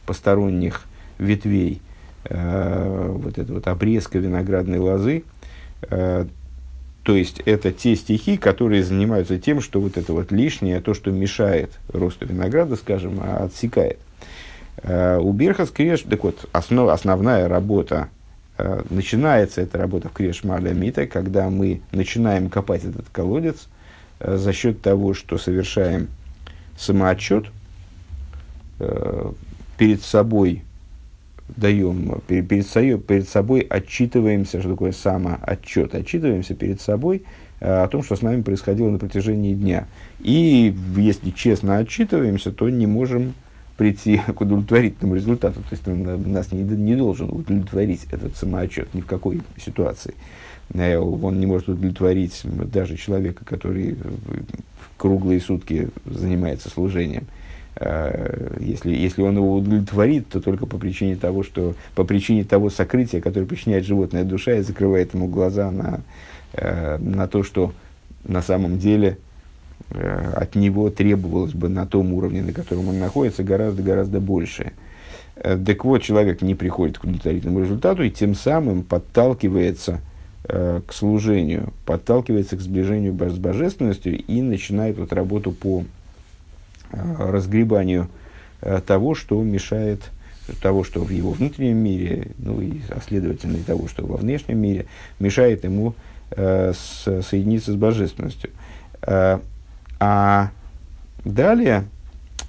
посторонних 0.06 0.82
ветвей, 1.18 1.82
э, 2.24 3.12
вот 3.12 3.38
это 3.38 3.52
вот 3.52 3.66
обрезка 3.66 4.18
виноградной 4.18 4.78
лозы, 4.78 5.24
э, 5.82 6.26
то 7.02 7.16
есть 7.16 7.40
это 7.40 7.72
те 7.72 7.96
стихи, 7.96 8.36
которые 8.36 8.84
занимаются 8.84 9.38
тем, 9.38 9.60
что 9.60 9.80
вот 9.80 9.96
это 9.96 10.12
вот 10.12 10.30
лишнее, 10.30 10.80
то, 10.80 10.94
что 10.94 11.10
мешает 11.10 11.72
росту 11.88 12.26
винограда, 12.26 12.76
скажем, 12.76 13.20
отсекает. 13.20 13.98
Э, 14.82 15.18
у 15.18 15.32
Бирхас 15.32 15.70
Креш, 15.70 16.02
так 16.02 16.22
вот, 16.24 16.48
основ, 16.52 16.88
основная 16.88 17.48
работа, 17.48 18.08
э, 18.14 18.19
начинается 18.90 19.60
эта 19.60 19.78
работа 19.78 20.08
в 20.08 20.12
Креш 20.12 20.44
Мита, 20.44 21.06
когда 21.06 21.50
мы 21.50 21.80
начинаем 21.92 22.48
копать 22.48 22.84
этот 22.84 23.08
колодец 23.10 23.68
э, 24.18 24.36
за 24.36 24.52
счет 24.52 24.82
того, 24.82 25.14
что 25.14 25.38
совершаем 25.38 26.08
самоотчет, 26.76 27.46
перед 29.76 30.02
собой 30.02 30.62
даем, 31.56 32.20
перед, 32.26 32.66
собой, 32.66 32.98
перед 32.98 33.28
собой 33.28 33.60
отчитываемся, 33.60 34.60
что 34.60 34.70
такое 34.70 34.92
самоотчет, 34.92 35.94
отчитываемся 35.94 36.54
перед 36.54 36.80
собой 36.80 37.24
э, 37.60 37.82
о 37.82 37.88
том, 37.88 38.02
что 38.02 38.16
с 38.16 38.22
нами 38.22 38.42
происходило 38.42 38.90
на 38.90 38.98
протяжении 38.98 39.54
дня. 39.54 39.86
И 40.20 40.74
если 40.96 41.30
честно 41.30 41.78
отчитываемся, 41.78 42.52
то 42.52 42.68
не 42.68 42.86
можем 42.86 43.34
прийти 43.80 44.20
к 44.34 44.38
удовлетворительному 44.38 45.14
результату. 45.14 45.60
То 45.60 45.68
есть 45.70 45.88
он 45.88 46.32
нас 46.32 46.52
не, 46.52 46.62
не 46.62 46.96
должен 46.96 47.30
удовлетворить 47.30 48.06
этот 48.10 48.36
самоотчет 48.36 48.92
ни 48.92 49.00
в 49.00 49.06
какой 49.06 49.40
ситуации. 49.56 50.14
Э, 50.74 50.98
он 50.98 51.40
не 51.40 51.46
может 51.46 51.70
удовлетворить 51.70 52.42
даже 52.44 52.98
человека, 52.98 53.42
который 53.46 53.96
круглые 54.98 55.40
сутки 55.40 55.88
занимается 56.04 56.68
служением. 56.68 57.26
Э, 57.76 58.58
если, 58.60 58.94
если 58.94 59.22
он 59.22 59.36
его 59.36 59.56
удовлетворит, 59.56 60.28
то 60.28 60.42
только 60.42 60.66
по 60.66 60.76
причине 60.76 61.16
того, 61.16 61.42
что 61.42 61.74
по 61.94 62.04
причине 62.04 62.44
того 62.44 62.68
сокрытия, 62.68 63.22
которое 63.22 63.46
причиняет 63.46 63.86
животная 63.86 64.24
душа 64.24 64.56
и 64.56 64.60
закрывает 64.60 65.14
ему 65.14 65.26
глаза 65.26 65.70
на, 65.70 66.02
э, 66.52 66.98
на 66.98 67.26
то, 67.28 67.42
что 67.42 67.72
на 68.24 68.42
самом 68.42 68.78
деле 68.78 69.16
от 69.90 70.54
него 70.54 70.90
требовалось 70.90 71.52
бы 71.52 71.68
на 71.68 71.86
том 71.86 72.12
уровне, 72.12 72.42
на 72.42 72.52
котором 72.52 72.88
он 72.88 72.98
находится, 72.98 73.42
гораздо-гораздо 73.42 74.20
больше. 74.20 74.72
Так 75.34 75.84
вот, 75.84 76.02
человек 76.02 76.42
не 76.42 76.54
приходит 76.54 76.98
к 76.98 77.04
удовлетворительному 77.04 77.60
результату 77.60 78.02
и 78.02 78.10
тем 78.10 78.34
самым 78.34 78.82
подталкивается 78.82 80.00
к 80.42 80.92
служению, 80.92 81.72
подталкивается 81.86 82.56
к 82.56 82.60
сближению 82.60 83.14
с 83.14 83.38
божественностью 83.38 84.18
и 84.18 84.42
начинает 84.42 84.98
вот 84.98 85.12
работу 85.12 85.52
по 85.52 85.84
Э, 86.92 87.30
разгребанию 87.30 88.08
э, 88.62 88.80
того, 88.84 89.14
что 89.14 89.40
мешает 89.42 90.10
того, 90.60 90.82
что 90.82 91.04
в 91.04 91.10
его 91.10 91.30
внутреннем 91.30 91.76
мире, 91.76 92.32
ну 92.38 92.60
и, 92.60 92.80
а 92.88 93.00
следовательно, 93.00 93.58
и 93.58 93.62
того, 93.62 93.86
что 93.86 94.04
во 94.04 94.16
внешнем 94.16 94.58
мире, 94.58 94.86
мешает 95.20 95.62
ему 95.62 95.94
э, 96.32 96.72
с, 96.74 97.22
соединиться 97.22 97.72
с 97.72 97.76
божественностью. 97.76 98.50
Э, 99.02 99.38
а 100.00 100.50
далее, 101.24 101.84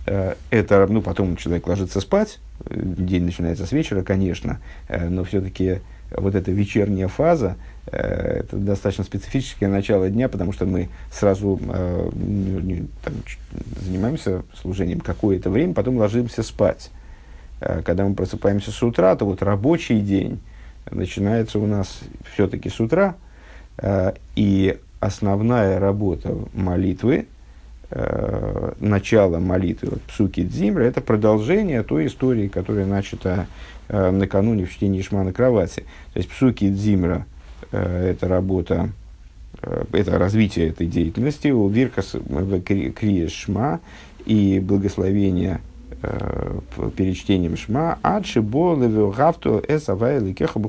э, 0.06 0.36
это, 0.50 0.88
ну, 0.90 1.02
потом 1.02 1.36
человек 1.36 1.68
ложится 1.68 2.00
спать, 2.00 2.40
день 2.70 3.26
начинается 3.26 3.66
с 3.66 3.74
вечера, 3.74 4.04
конечно, 4.04 4.60
э, 4.88 5.10
но 5.10 5.26
все-таки 5.26 5.80
вот 6.12 6.34
эта 6.36 6.52
вечерняя 6.52 7.10
фаза, 7.10 7.58
э, 7.88 7.98
это 8.40 8.56
достаточно 8.56 9.04
специфическое 9.04 9.70
начало 9.70 10.10
дня, 10.10 10.30
потому 10.30 10.54
что 10.54 10.66
мы 10.66 10.90
сразу 11.12 11.60
там, 11.62 13.14
занимаемся 13.82 14.44
служением 14.56 15.02
какое-то 15.02 15.50
время, 15.50 15.74
потом 15.74 15.98
ложимся 15.98 16.44
спать. 16.44 16.90
Когда 17.60 18.06
мы 18.06 18.16
просыпаемся 18.16 18.72
с 18.72 18.82
утра, 18.82 19.16
то 19.16 19.26
вот 19.26 19.44
рабочий 19.44 20.00
день 20.00 20.40
начинается 20.90 21.60
у 21.60 21.68
нас 21.68 22.00
все-таки 22.34 22.70
с 22.70 22.80
утра, 22.80 23.14
и 24.36 24.80
основная 25.00 25.80
работа 25.80 26.36
молитвы, 26.54 27.28
э, 27.92 28.72
начало 28.80 29.40
молитвы, 29.40 29.90
вот, 29.92 30.02
псуки 30.04 30.44
Дзимра, 30.44 30.84
это 30.84 31.02
продолжение 31.02 31.84
той 31.84 32.08
истории, 32.08 32.48
которая 32.48 32.86
начата 32.86 33.48
э, 33.90 34.12
накануне 34.12 34.66
в 34.66 34.72
чтении 34.72 35.02
Шма 35.02 35.24
на 35.24 35.34
кровати. 35.34 35.84
То 36.14 36.18
есть 36.20 36.30
псуки 36.30 36.70
Дзимра 36.70 37.26
э,– 37.72 38.12
это 38.12 38.28
работа, 38.28 38.90
э, 39.62 39.84
это 39.92 40.18
развитие 40.18 40.70
этой 40.70 40.88
деятельности, 40.88 41.50
у 41.50 41.68
Виркас 41.68 42.16
Крие 42.66 43.28
Шма 43.28 43.82
и 44.26 44.60
благословение 44.64 45.60
э, 46.02 46.60
перед 46.96 47.18
чтением 47.18 47.58
Шма, 47.58 48.00
адши 48.02 48.42
болеве 48.42 49.12
гавто 49.12 49.62
эсавай 49.68 50.34
кеха 50.34 50.60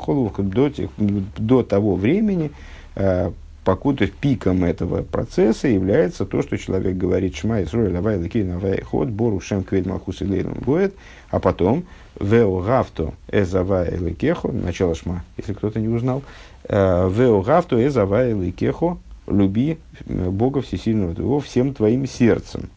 до 1.38 1.62
того 1.62 1.94
времени, 1.94 2.50
э, 2.96 3.30
покуда 3.64 4.06
пиком 4.06 4.64
этого 4.64 5.02
процесса 5.02 5.68
является 5.68 6.26
то, 6.26 6.42
что 6.42 6.58
человек 6.58 6.96
говорит 6.96 7.36
Шма 7.36 7.62
Исруэль 7.62 7.96
Авай 7.96 8.18
Лакин 8.18 8.52
Авай 8.52 8.82
Ход 8.82 9.08
Бору 9.08 9.40
Шем 9.40 9.62
Квед 9.62 9.86
Малхус 9.86 10.22
и 10.22 10.24
Гоет, 10.24 10.94
а 11.30 11.38
потом 11.38 11.84
Вео 12.20 12.60
Гавто 12.60 13.14
Эзавай 13.30 13.96
Лекехо, 13.96 14.50
начало 14.52 14.94
Шма, 14.94 15.24
если 15.36 15.52
кто-то 15.52 15.80
не 15.80 15.88
узнал, 15.88 16.22
э, 16.64 17.10
Вео 17.10 17.42
Гавто 17.42 17.84
Эзавай 17.86 18.32
Лекехо, 18.32 18.98
люби 19.26 19.78
э, 20.06 20.30
Бога 20.30 20.60
Всесильного 20.60 21.14
твоего 21.14 21.40
всем 21.40 21.74
твоим 21.74 22.06
сердцем. 22.06 22.68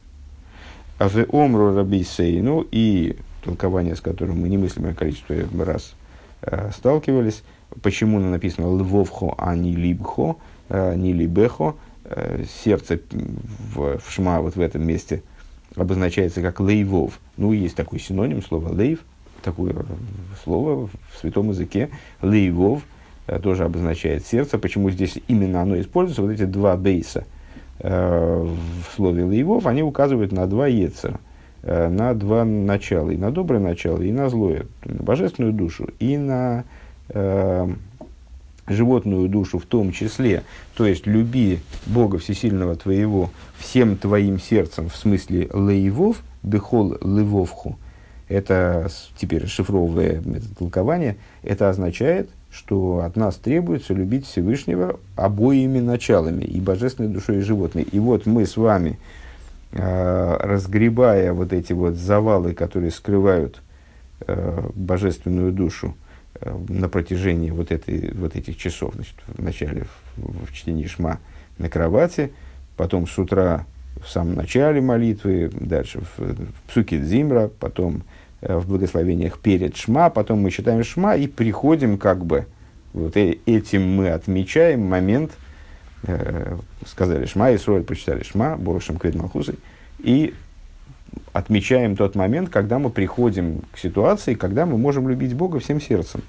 А 0.97 1.09
в 1.09 1.17
Омру 1.33 1.75
Рабисейну 1.75 2.65
и 2.71 3.17
толкование, 3.43 3.95
с 3.95 4.01
которым 4.01 4.41
мы 4.41 4.49
немыслимое 4.49 4.93
количество 4.93 5.35
раз 5.65 5.93
э, 6.41 6.71
сталкивались, 6.75 7.43
почему 7.81 8.19
написано 8.19 8.65
Львовхо, 8.77 9.35
а 9.37 9.55
не 9.55 9.75
Либхо, 9.75 10.37
Э, 10.67 10.95
Нилибехо, 10.95 11.75
э, 12.05 12.43
сердце 12.63 12.99
в, 13.11 13.99
в 13.99 14.11
шма 14.11 14.41
вот 14.41 14.55
в 14.55 14.59
этом 14.59 14.85
месте 14.85 15.21
обозначается 15.75 16.41
как 16.41 16.59
лейвов. 16.59 17.19
Ну, 17.37 17.51
есть 17.51 17.75
такой 17.75 17.99
синоним 17.99 18.41
слова 18.41 18.69
лейв, 18.69 19.01
такое 19.43 19.75
слово 20.43 20.87
в 20.87 21.19
святом 21.19 21.49
языке. 21.49 21.89
Лейвов 22.23 22.81
э, 23.27 23.37
тоже 23.39 23.63
обозначает 23.63 24.25
сердце. 24.25 24.57
Почему 24.57 24.89
здесь 24.89 25.19
именно 25.27 25.61
оно 25.61 25.79
используется? 25.79 26.23
Вот 26.23 26.31
эти 26.31 26.45
два 26.45 26.75
бейса 26.77 27.25
в 27.77 28.85
слове 28.95 29.25
лейвов, 29.25 29.67
они 29.67 29.83
указывают 29.83 30.31
на 30.31 30.47
два 30.47 30.65
яйца, 30.67 31.19
на 31.61 32.13
два 32.13 32.45
начала, 32.45 33.11
и 33.11 33.17
на 33.17 33.31
доброе 33.31 33.59
начало, 33.59 34.01
и 34.01 34.13
на 34.13 34.29
злое, 34.29 34.65
на 34.85 35.03
божественную 35.03 35.51
душу, 35.51 35.89
и 35.99 36.15
на 36.15 36.63
животную 38.67 39.29
душу 39.29 39.59
в 39.59 39.65
том 39.65 39.91
числе, 39.91 40.43
то 40.75 40.85
есть 40.85 41.05
люби 41.05 41.59
Бога 41.85 42.17
Всесильного 42.17 42.75
твоего 42.75 43.29
всем 43.57 43.97
твоим 43.97 44.39
сердцем, 44.39 44.89
в 44.89 44.95
смысле 44.95 45.49
лейвов, 45.53 46.21
бехол 46.43 46.97
левовху, 47.01 47.77
это 48.27 48.89
теперь 49.17 49.45
это 49.45 50.55
толкование, 50.57 51.17
это 51.43 51.69
означает, 51.69 52.29
что 52.49 53.03
от 53.05 53.15
нас 53.15 53.35
требуется 53.35 53.93
любить 53.93 54.25
Всевышнего 54.25 54.99
обоими 55.15 55.79
началами, 55.79 56.43
и 56.43 56.59
божественной 56.61 57.09
душой, 57.09 57.39
и 57.39 57.41
животной. 57.41 57.83
И 57.83 57.99
вот 57.99 58.25
мы 58.25 58.45
с 58.45 58.55
вами, 58.55 58.97
э, 59.73 60.37
разгребая 60.39 61.33
вот 61.33 61.53
эти 61.53 61.73
вот 61.73 61.95
завалы, 61.95 62.53
которые 62.53 62.91
скрывают 62.91 63.61
э, 64.21 64.69
божественную 64.73 65.51
душу, 65.51 65.95
на 66.41 66.89
протяжении 66.89 67.49
вот, 67.51 67.71
этой, 67.71 68.11
вот 68.13 68.35
этих 68.35 68.57
часов, 68.57 68.93
значит, 68.95 69.15
вначале 69.27 69.85
в, 70.17 70.45
в 70.45 70.53
чтении 70.53 70.85
Шма 70.85 71.19
на 71.57 71.69
кровати, 71.69 72.31
потом 72.75 73.07
с 73.07 73.17
утра 73.17 73.65
в 74.03 74.09
самом 74.09 74.35
начале 74.35 74.81
молитвы, 74.81 75.49
дальше 75.53 76.01
в, 76.01 76.19
в 76.19 76.53
Псуке 76.67 76.99
Дзимра, 76.99 77.49
потом 77.59 78.03
э, 78.41 78.57
в 78.57 78.67
благословениях 78.67 79.39
перед 79.39 79.75
Шма, 79.77 80.09
потом 80.09 80.39
мы 80.39 80.51
читаем 80.51 80.83
Шма 80.83 81.15
и 81.15 81.27
приходим 81.27 81.97
как 81.97 82.25
бы, 82.25 82.45
вот 82.93 83.15
э, 83.15 83.37
этим 83.45 83.95
мы 83.95 84.09
отмечаем 84.09 84.81
момент 84.81 85.31
э, 86.03 86.57
сказали 86.85 87.25
Шма, 87.25 87.51
и 87.51 87.55
Исроль 87.55 87.83
прочитали 87.83 88.23
Шма, 88.23 88.57
Борушем 88.57 88.97
Квед 88.97 89.15
Малхусой, 89.15 89.55
и 89.99 90.33
отмечаем 91.33 91.95
тот 91.95 92.15
момент, 92.15 92.49
когда 92.49 92.79
мы 92.79 92.89
приходим 92.89 93.61
к 93.71 93.77
ситуации, 93.77 94.33
когда 94.33 94.65
мы 94.65 94.77
можем 94.77 95.09
любить 95.09 95.33
Бога 95.33 95.59
всем 95.59 95.81
сердцем. 95.81 96.21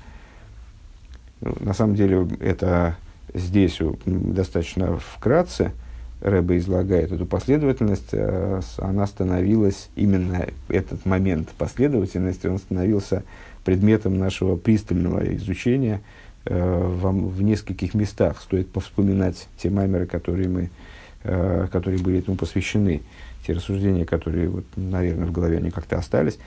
На 1.40 1.74
самом 1.74 1.94
деле, 1.94 2.26
это 2.40 2.96
здесь 3.34 3.78
достаточно 4.04 4.98
вкратце 4.98 5.72
Рэба 6.20 6.56
излагает 6.56 7.12
эту 7.12 7.26
последовательность. 7.26 8.08
Э, 8.12 8.60
она 8.78 9.06
становилась, 9.06 9.90
именно 9.96 10.46
этот 10.68 11.04
момент 11.04 11.50
последовательности, 11.58 12.46
он 12.46 12.58
становился 12.58 13.22
предметом 13.64 14.18
нашего 14.18 14.56
пристального 14.56 15.34
изучения 15.36 16.00
э, 16.46 16.58
в, 16.58 17.10
в 17.10 17.42
нескольких 17.42 17.94
местах. 17.94 18.40
Стоит 18.40 18.68
повспоминать 18.70 19.46
те 19.58 19.68
маймеры, 19.68 20.06
которые, 20.06 20.48
мы, 20.48 20.70
э, 21.22 21.68
которые 21.70 22.02
были 22.02 22.20
этому 22.20 22.36
посвящены, 22.38 23.02
те 23.46 23.52
рассуждения, 23.52 24.04
которые, 24.04 24.48
вот, 24.48 24.64
наверное, 24.76 25.26
в 25.26 25.32
голове 25.32 25.58
они 25.58 25.70
как-то 25.70 25.96
остались. 25.96 26.38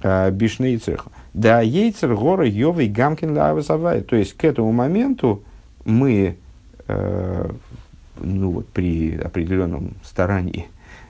Бишны 0.00 0.74
и 0.74 0.78
цеха. 0.78 1.10
Да, 1.34 1.60
ейцер 1.60 2.14
гора 2.14 2.44
йовый 2.44 2.88
гамкин 2.88 3.36
лавасавай. 3.36 4.02
То 4.02 4.14
есть 4.16 4.34
к 4.34 4.44
этому 4.44 4.70
моменту 4.70 5.42
мы 5.84 6.36
э, 6.86 7.50
ну, 8.20 8.50
вот, 8.50 8.68
при 8.68 9.16
определенном 9.16 9.94
старании 10.02 10.66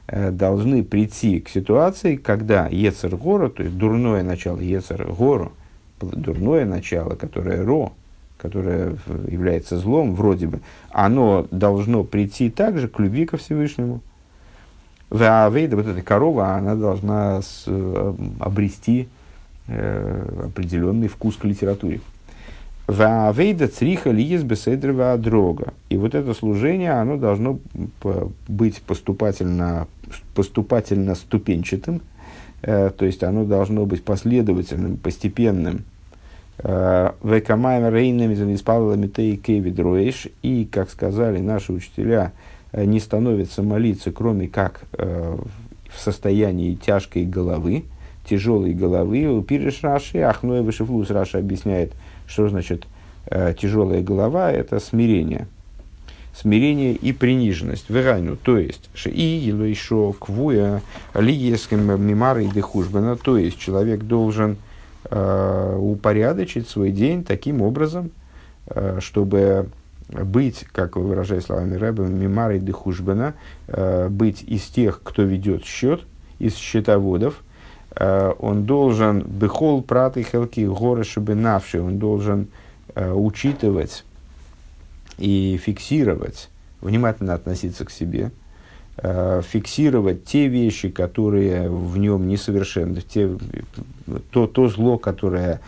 э, 0.07 0.31
должны 0.31 0.83
прийти 0.85 1.41
к 1.41 1.49
ситуации, 1.49 2.17
когда 2.17 2.69
Ецер 2.69 3.17
Гора, 3.17 3.49
то 3.49 3.63
есть 3.63 3.77
дурное 3.77 4.23
начало 4.23 4.61
Ецер 4.61 5.05
Гору, 5.13 5.53
дурное 6.01 6.65
начало, 6.65 7.15
которое 7.15 7.65
Ро, 7.65 7.93
которое 8.37 8.97
является 9.27 9.79
злом, 9.79 10.15
вроде 10.15 10.47
бы, 10.47 10.61
оно 10.91 11.47
должно 11.51 12.05
прийти 12.05 12.51
также 12.51 12.89
к 12.89 12.99
любви 12.99 13.27
ко 13.27 13.37
Всевышнему. 13.37 14.01
Ваавейда, 15.11 15.77
вот 15.77 15.87
эта 15.87 16.03
корова, 16.03 16.55
она 16.55 16.75
должна 16.75 17.41
с, 17.41 17.65
э, 17.67 18.15
обрести 18.41 19.09
э, 19.67 20.47
определенный 20.47 21.09
вкус 21.09 21.37
к 21.37 21.45
литературе. 21.45 22.01
Ваавейда 22.87 23.69
цриха 23.69 24.11
лиес 24.11 24.43
беседрова 24.43 25.17
дрога. 25.19 25.75
И 25.91 25.97
вот 25.97 26.15
это 26.15 26.33
служение, 26.33 26.93
оно 26.93 27.17
должно 27.19 27.59
быть 28.49 28.81
поступательно, 28.83 29.87
поступательно 30.35 31.15
ступенчатым, 31.15 32.01
э, 32.63 32.91
то 32.97 33.05
есть 33.05 33.23
оно 33.23 33.45
должно 33.45 33.87
быть 33.87 34.03
последовательным, 34.03 34.97
постепенным. 34.97 35.85
Э, 36.59 37.13
Векамайм 37.23 37.95
рейнами 37.95 38.35
занеспалами 38.35 39.07
тей 39.07 39.37
кевидруэш. 39.37 40.29
И, 40.43 40.67
как 40.71 40.91
сказали 40.91 41.41
наши 41.41 41.73
учителя, 41.73 42.33
не 42.73 43.01
становится 43.01 43.63
молиться, 43.63 44.13
кроме 44.13 44.49
как 44.49 44.83
э, 44.93 45.37
в 45.95 46.01
состоянии 46.01 46.75
тяжкой 46.75 47.25
головы, 47.25 47.85
тяжелой 48.29 48.75
головы. 48.75 49.43
Пириш 49.43 49.83
Раши, 49.83 50.19
Ахноя 50.19 50.63
Вышифлус 50.63 51.11
Раша 51.11 51.39
объясняет– 51.39 51.93
что 52.29 52.49
значит 52.49 52.87
э, 53.27 53.55
тяжелая 53.59 54.03
голова? 54.03 54.53
Это 54.53 54.79
смирение. 54.79 55.49
Смирение 56.37 56.93
и 56.93 57.13
приниженность. 57.13 57.87
Верайну, 57.89 58.37
то 58.37 58.59
есть, 58.59 58.91
и 59.07 59.23
еще 59.23 60.15
квуя 60.17 60.83
лиеским 61.15 62.01
мимары 62.01 62.45
и 62.45 62.49
дехужбана, 62.49 63.17
то 63.17 63.39
есть 63.39 63.59
человек 63.59 64.03
должен 64.03 64.57
э, 65.11 65.77
упорядочить 65.81 66.69
свой 66.69 66.93
день 66.93 67.25
таким 67.25 67.61
образом, 67.61 68.13
э, 68.67 68.99
чтобы 69.01 69.69
быть, 70.09 70.65
как 70.73 70.97
выражая 70.97 71.41
словами 71.41 71.77
Рэба, 71.77 72.05
мимарой 72.05 72.59
дехужбана, 72.59 73.35
э, 73.67 74.09
быть 74.09 74.43
из 74.43 74.63
тех, 74.65 75.01
кто 75.03 75.23
ведет 75.23 75.65
счет, 75.65 76.03
из 76.39 76.57
счетоводов, 76.57 77.43
Э, 77.99 78.33
он 78.39 78.65
должен 78.65 79.23
бехол 79.23 79.83
праты 79.83 80.23
хелки 80.23 80.67
горы 80.67 81.05
навши, 81.35 81.81
он 81.81 81.99
должен 81.99 82.49
э, 82.95 83.13
учитывать 83.13 84.05
и 85.19 85.59
фиксировать, 85.63 86.49
внимательно 86.81 87.35
относиться 87.35 87.85
к 87.85 87.91
себе, 87.91 88.31
фиксировать 89.01 90.25
те 90.25 90.49
вещи, 90.49 90.89
которые 90.89 91.71
в 91.71 91.97
нем 91.99 92.27
несовершенны, 92.27 93.01
те, 93.01 93.31
то, 94.31 94.47
то 94.47 94.69
зло, 94.69 94.99
которое, 94.99 95.61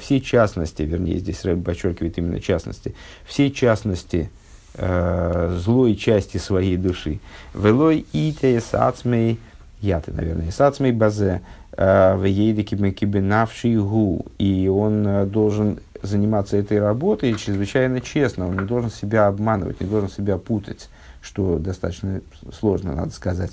все 0.00 0.20
частности, 0.20 0.82
вернее, 0.82 1.18
здесь 1.18 1.44
Рэб 1.44 1.64
подчеркивает 1.64 2.18
именно 2.18 2.40
частности, 2.40 2.94
все 3.24 3.50
частности 3.50 4.30
э, 4.74 5.56
злой 5.58 5.96
части 5.96 6.38
своей 6.38 6.76
души. 6.76 7.18
Велой 7.54 8.06
ите 8.12 8.60
сацмей, 8.60 9.40
я 9.80 10.00
ты, 10.00 10.12
наверное, 10.12 10.50
сацмей 10.50 10.92
базе, 10.92 11.42
в 11.76 12.24
ейдике 12.24 12.76
кибенавший 12.90 13.76
гу, 13.76 14.24
и 14.38 14.66
он 14.68 15.06
э, 15.06 15.26
должен 15.26 15.78
заниматься 16.02 16.56
этой 16.56 16.80
работой 16.80 17.34
чрезвычайно 17.34 18.00
честно, 18.00 18.48
он 18.48 18.56
не 18.56 18.64
должен 18.64 18.90
себя 18.90 19.26
обманывать, 19.26 19.80
не 19.80 19.86
должен 19.86 20.08
себя 20.08 20.38
путать, 20.38 20.88
что 21.26 21.58
достаточно 21.58 22.20
сложно, 22.52 22.94
надо 22.94 23.10
сказать, 23.10 23.52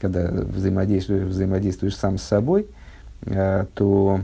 когда 0.00 0.30
взаимодействуешь, 0.30 1.24
взаимодействуешь 1.24 1.96
сам 1.96 2.16
с 2.16 2.22
собой, 2.22 2.66
э, 3.26 3.66
то 3.74 4.20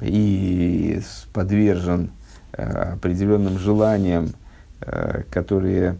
и 0.00 1.00
подвержен 1.32 2.10
э, 2.52 2.62
определенным 2.94 3.58
желаниям, 3.58 4.30
которые 5.30 5.96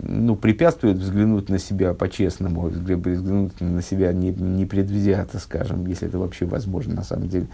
ну, 0.00 0.36
препятствует 0.36 0.96
взглянуть 0.96 1.48
на 1.48 1.58
себя 1.58 1.94
по-честному, 1.94 2.68
взглянуть 2.68 3.60
на 3.60 3.82
себя 3.82 4.12
не, 4.12 4.30
не 4.30 4.66
предвзято, 4.66 5.38
скажем, 5.38 5.86
если 5.86 6.08
это 6.08 6.18
вообще 6.18 6.46
возможно 6.46 6.94
на 6.94 7.04
самом 7.04 7.28
деле, 7.28 7.46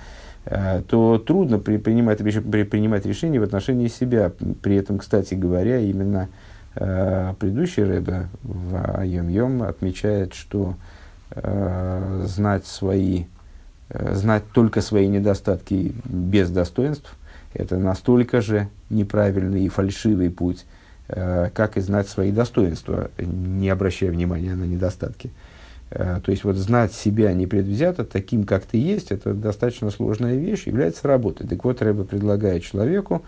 э, 0.46 0.82
то 0.88 1.18
трудно 1.18 1.58
при, 1.58 1.76
принимать, 1.76 2.18
при, 2.18 2.62
принимать 2.64 3.06
решения 3.06 3.40
в 3.40 3.42
отношении 3.42 3.88
себя. 3.88 4.32
При 4.62 4.76
этом, 4.76 4.98
кстати 4.98 5.34
говоря, 5.34 5.80
именно 5.80 6.28
э, 6.28 6.49
предыдущий 6.74 7.82
Рэбе 7.82 8.28
в 8.42 8.74
Айом-Йом 8.74 9.66
отмечает, 9.66 10.34
что 10.34 10.76
э, 11.30 12.24
знать 12.26 12.66
свои, 12.66 13.24
э, 13.88 14.14
знать 14.14 14.44
только 14.52 14.80
свои 14.80 15.08
недостатки 15.08 15.94
без 16.04 16.50
достоинств, 16.50 17.16
это 17.54 17.76
настолько 17.76 18.40
же 18.40 18.68
неправильный 18.88 19.64
и 19.64 19.68
фальшивый 19.68 20.30
путь, 20.30 20.64
Э, 21.12 21.50
как 21.52 21.76
и 21.76 21.80
знать 21.80 22.08
свои 22.08 22.30
достоинства, 22.30 23.10
не 23.18 23.68
обращая 23.68 24.12
внимания 24.12 24.54
на 24.54 24.62
недостатки. 24.62 25.30
Э, 25.90 26.20
то 26.24 26.30
есть 26.30 26.44
вот 26.44 26.54
знать 26.54 26.92
себя 26.92 27.32
непредвзято, 27.32 28.04
таким, 28.04 28.44
как 28.44 28.64
ты 28.64 28.78
есть, 28.78 29.10
это 29.10 29.34
достаточно 29.34 29.90
сложная 29.90 30.36
вещь, 30.36 30.68
является 30.68 31.08
работой. 31.08 31.48
Так 31.48 31.64
вот, 31.64 31.82
Рэба 31.82 32.04
предлагает 32.04 32.62
человеку 32.62 33.24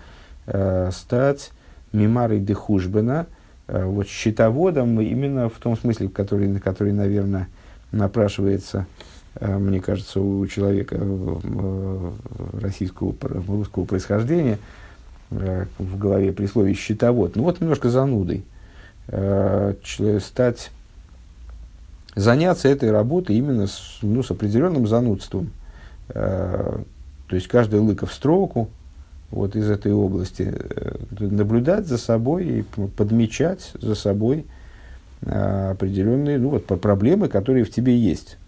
э, 0.47 0.91
стать 0.93 1.51
мимарой 1.93 2.41
дехужбена, 2.41 3.27
э, 3.69 3.85
вот 3.85 4.09
счетоводом 4.09 5.01
именно 5.01 5.49
в 5.49 5.59
том 5.59 5.77
смысле, 5.77 6.09
который, 6.09 6.59
который, 6.59 6.93
наверное, 6.93 7.49
напрашивается, 7.91 8.87
э, 9.37 9.59
мне 9.59 9.81
кажется, 9.81 10.21
у 10.21 10.47
человека 10.47 10.97
э, 10.99 12.11
российского, 12.61 13.15
русского 13.21 13.85
происхождения– 13.85 14.59
в 15.79 15.99
голове 15.99 16.33
при 16.33 16.47
слове 16.47 16.75
«счетовод». 16.75 17.37
Ну 17.37 17.45
вот 17.45 17.61
немножко 17.61 17.89
занудой. 17.89 18.45
Стать, 20.21 20.71
заняться 22.15 22.69
этой 22.69 22.91
работой 22.91 23.37
именно 23.37 23.67
с, 23.67 23.99
ну, 24.03 24.23
с 24.23 24.31
определенным 24.31 24.87
занудством. 24.87 25.51
То 26.09 26.85
есть 27.31 27.49
каждый 27.49 27.81
лыка 27.81 28.07
в 28.07 28.13
строку 28.13 28.69
вот 29.33 29.57
из 29.57 29.68
этой 29.68 29.92
области, 29.92 30.55
наблюдать 31.18 31.87
за 31.87 31.99
собой 31.99 32.47
и 32.47 32.62
подмечать 32.97 33.73
за 33.81 33.95
собой 33.95 34.47
определенные 35.25 36.38
ну, 36.38 36.51
вот, 36.51 36.66
проблемы, 36.66 37.29
которые 37.29 37.64
в 37.64 37.71
тебе 37.71 37.97
есть. 37.97 38.38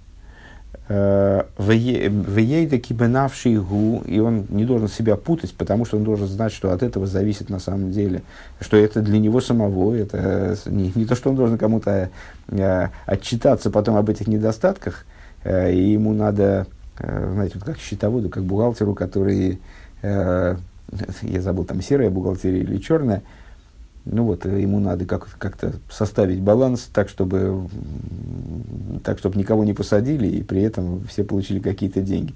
Вейда 0.87 2.79
кибенавший 2.79 3.57
гу, 3.57 4.03
и 4.05 4.19
он 4.19 4.45
не 4.51 4.67
должен 4.67 4.89
себя 4.89 5.17
путать, 5.17 5.55
потому 5.55 5.87
что 5.87 5.97
он 5.97 6.05
должен 6.05 6.27
знать, 6.27 6.53
что 6.53 6.73
от 6.73 6.83
этого 6.83 7.07
зависит 7.07 7.49
на 7.49 7.59
самом 7.59 7.91
деле, 7.91 8.23
что 8.61 8.77
это 8.77 9.01
для 9.01 9.19
него 9.19 9.41
самого, 9.41 9.95
это 9.95 10.59
не, 10.67 10.93
не 10.95 11.07
то, 11.07 11.15
что 11.15 11.31
он 11.31 11.37
должен 11.37 11.57
кому-то 11.57 12.11
э, 12.49 12.89
отчитаться 13.07 13.71
потом 13.71 13.97
об 13.97 14.11
этих 14.11 14.27
недостатках, 14.27 15.07
э, 15.45 15.73
и 15.73 15.93
ему 15.93 16.13
надо, 16.13 16.67
э, 16.99 17.31
знаете, 17.33 17.55
вот 17.55 17.65
как 17.65 17.79
счетоводу, 17.79 18.29
как 18.29 18.45
бухгалтеру, 18.45 18.95
который, 18.95 19.61
э, 20.03 20.57
я 21.23 21.41
забыл, 21.41 21.65
там 21.65 21.83
серая 21.83 22.11
бухгалтерия 22.11 22.63
или 22.63 22.79
черная, 22.79 23.23
ну 24.05 24.25
вот, 24.25 24.45
э, 24.45 24.61
ему 24.61 24.81
надо 24.81 25.07
как- 25.07 25.29
как-то 25.39 25.73
составить 25.91 26.41
баланс 26.41 26.89
так, 26.93 27.09
чтобы, 27.09 27.69
так, 29.03 29.19
чтобы 29.19 29.39
никого 29.39 29.65
не 29.65 29.73
посадили, 29.73 30.27
и 30.29 30.43
при 30.43 30.63
этом 30.63 31.05
все 31.05 31.25
получили 31.25 31.59
какие-то 31.59 32.01
деньги. 32.01 32.35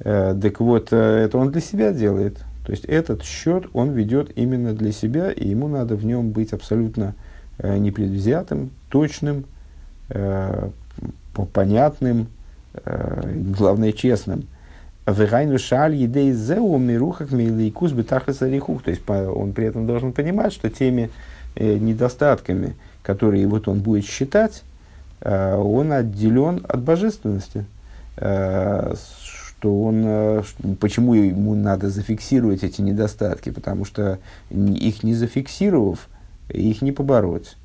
Э, 0.00 0.36
так 0.40 0.60
вот, 0.60 0.88
э, 0.92 0.96
это 0.96 1.38
он 1.38 1.50
для 1.50 1.60
себя 1.60 1.92
делает. 1.92 2.38
То 2.66 2.72
есть 2.72 2.84
этот 2.84 3.24
счет 3.24 3.66
он 3.72 3.90
ведет 3.92 4.32
именно 4.36 4.72
для 4.74 4.92
себя, 4.92 5.32
и 5.32 5.48
ему 5.48 5.66
надо 5.66 5.96
в 5.96 6.04
нем 6.04 6.30
быть 6.30 6.52
абсолютно 6.52 7.14
непредвзятым, 7.58 8.70
точным, 8.88 9.44
понятным, 11.52 12.28
главное 12.84 13.92
честным. 13.92 14.44
Вегайну 15.06 15.58
шаль 15.58 15.96
едей 15.96 16.32
зеу 16.32 16.78
мирухах 16.78 17.32
мейлейкус 17.32 17.92
бетахлес 17.92 18.42
арихух. 18.42 18.82
То 18.82 18.90
есть 18.90 19.02
он 19.08 19.52
при 19.52 19.66
этом 19.66 19.86
должен 19.86 20.12
понимать, 20.12 20.52
что 20.52 20.70
теми 20.70 21.10
э, 21.56 21.76
недостатками, 21.78 22.76
которые 23.02 23.46
вот 23.48 23.66
он 23.66 23.80
будет 23.80 24.04
считать, 24.04 24.62
э, 25.20 25.56
он 25.56 25.92
отделен 25.92 26.64
от 26.68 26.82
божественности. 26.82 27.64
Э, 28.16 28.94
что 29.62 29.82
он, 29.84 30.42
почему 30.80 31.14
ему 31.14 31.54
надо 31.54 31.88
зафиксировать 31.88 32.64
эти 32.64 32.80
недостатки? 32.80 33.50
Потому 33.50 33.84
что 33.84 34.18
их 34.50 35.04
не 35.04 35.14
зафиксировав, 35.14 36.08
их 36.48 36.82
не 36.82 36.90
побороть. 36.90 37.56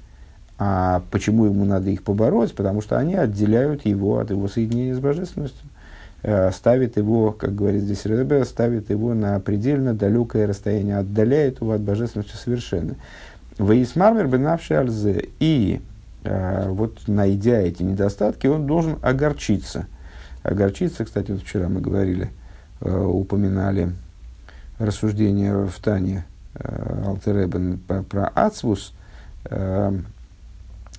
А 0.60 1.02
почему 1.12 1.46
ему 1.46 1.66
надо 1.66 1.90
их 1.90 2.04
побороть? 2.04 2.54
Потому 2.54 2.82
что 2.82 2.98
они 3.00 3.16
отделяют 3.16 3.86
его 3.86 4.20
от 4.20 4.30
его 4.30 4.48
соединения 4.48 4.96
с 4.96 5.00
божественностью. 5.00 5.68
Э, 6.24 6.52
ставит 6.52 6.98
его, 6.98 7.32
как 7.32 7.56
говорит 7.56 7.84
здесь 7.84 8.06
Ребе, 8.06 8.44
ставит 8.44 8.90
его 8.90 9.14
на 9.14 9.40
предельно 9.40 9.94
далекое 9.94 10.48
расстояние, 10.48 10.98
отдаляет 10.98 11.62
его 11.62 11.74
от 11.74 11.82
божественности 11.82 12.36
совершенно. 12.36 12.96
Ваисмармер 13.58 14.28
бенавший 14.28 14.80
альзе. 14.80 15.30
И 15.40 15.82
э, 16.24 16.70
вот 16.70 17.08
найдя 17.08 17.60
эти 17.60 17.84
недостатки, 17.84 18.48
он 18.48 18.66
должен 18.66 18.98
огорчиться. 19.02 19.86
Огорчиться, 20.44 21.06
кстати, 21.06 21.32
вот 21.32 21.42
вчера 21.42 21.70
мы 21.70 21.82
говорили, 21.82 22.30
э, 22.82 23.00
упоминали 23.00 23.92
рассуждение 24.80 25.66
в 25.66 25.80
Тане 25.80 26.26
Алтеребен 26.60 27.80
про, 28.10 28.28
Ацвус, 28.30 28.94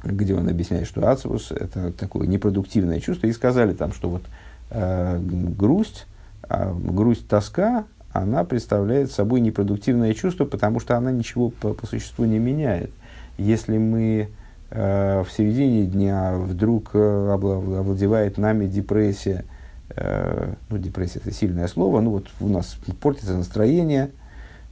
где 0.04 0.34
он 0.34 0.48
объясняет, 0.48 0.86
что 0.86 1.08
Ацвус 1.08 1.52
это 1.52 1.92
такое 1.92 2.26
непродуктивное 2.26 3.00
чувство, 3.00 3.26
и 3.26 3.32
сказали 3.32 3.72
там, 3.72 3.92
что 3.92 4.08
вот 4.08 4.22
э, 4.70 5.18
грусть, 5.20 6.06
э, 6.48 6.72
грусть, 6.74 7.28
тоска, 7.28 7.84
она 8.12 8.44
представляет 8.44 9.12
собой 9.12 9.40
непродуктивное 9.40 10.14
чувство, 10.14 10.44
потому 10.44 10.80
что 10.80 10.96
она 10.96 11.10
ничего 11.10 11.50
по, 11.50 11.74
по 11.74 11.86
существу 11.86 12.24
не 12.24 12.38
меняет. 12.38 12.90
Если 13.36 13.78
мы 13.78 14.28
э, 14.70 15.22
в 15.22 15.30
середине 15.30 15.84
дня 15.84 16.34
вдруг 16.36 16.90
э, 16.94 17.30
овладевает 17.32 18.38
нами 18.38 18.66
депрессия, 18.66 19.44
э, 19.90 20.54
ну, 20.70 20.78
депрессия 20.78 21.20
это 21.20 21.32
сильное 21.32 21.68
слово, 21.68 22.00
ну 22.00 22.10
вот 22.10 22.28
у 22.40 22.48
нас 22.48 22.76
портится 23.00 23.36
настроение, 23.36 24.10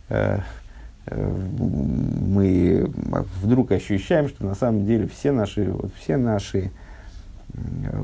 э, 0.09 0.39
э 1.07 1.33
мы 2.29 2.91
вдруг 3.43 3.71
ощущаем, 3.71 4.29
что 4.29 4.45
на 4.45 4.55
самом 4.55 4.87
деле 4.87 5.07
все 5.07 5.31
наши, 5.31 5.71
вот, 5.71 5.93
все 5.95 6.17
наши 6.17 6.73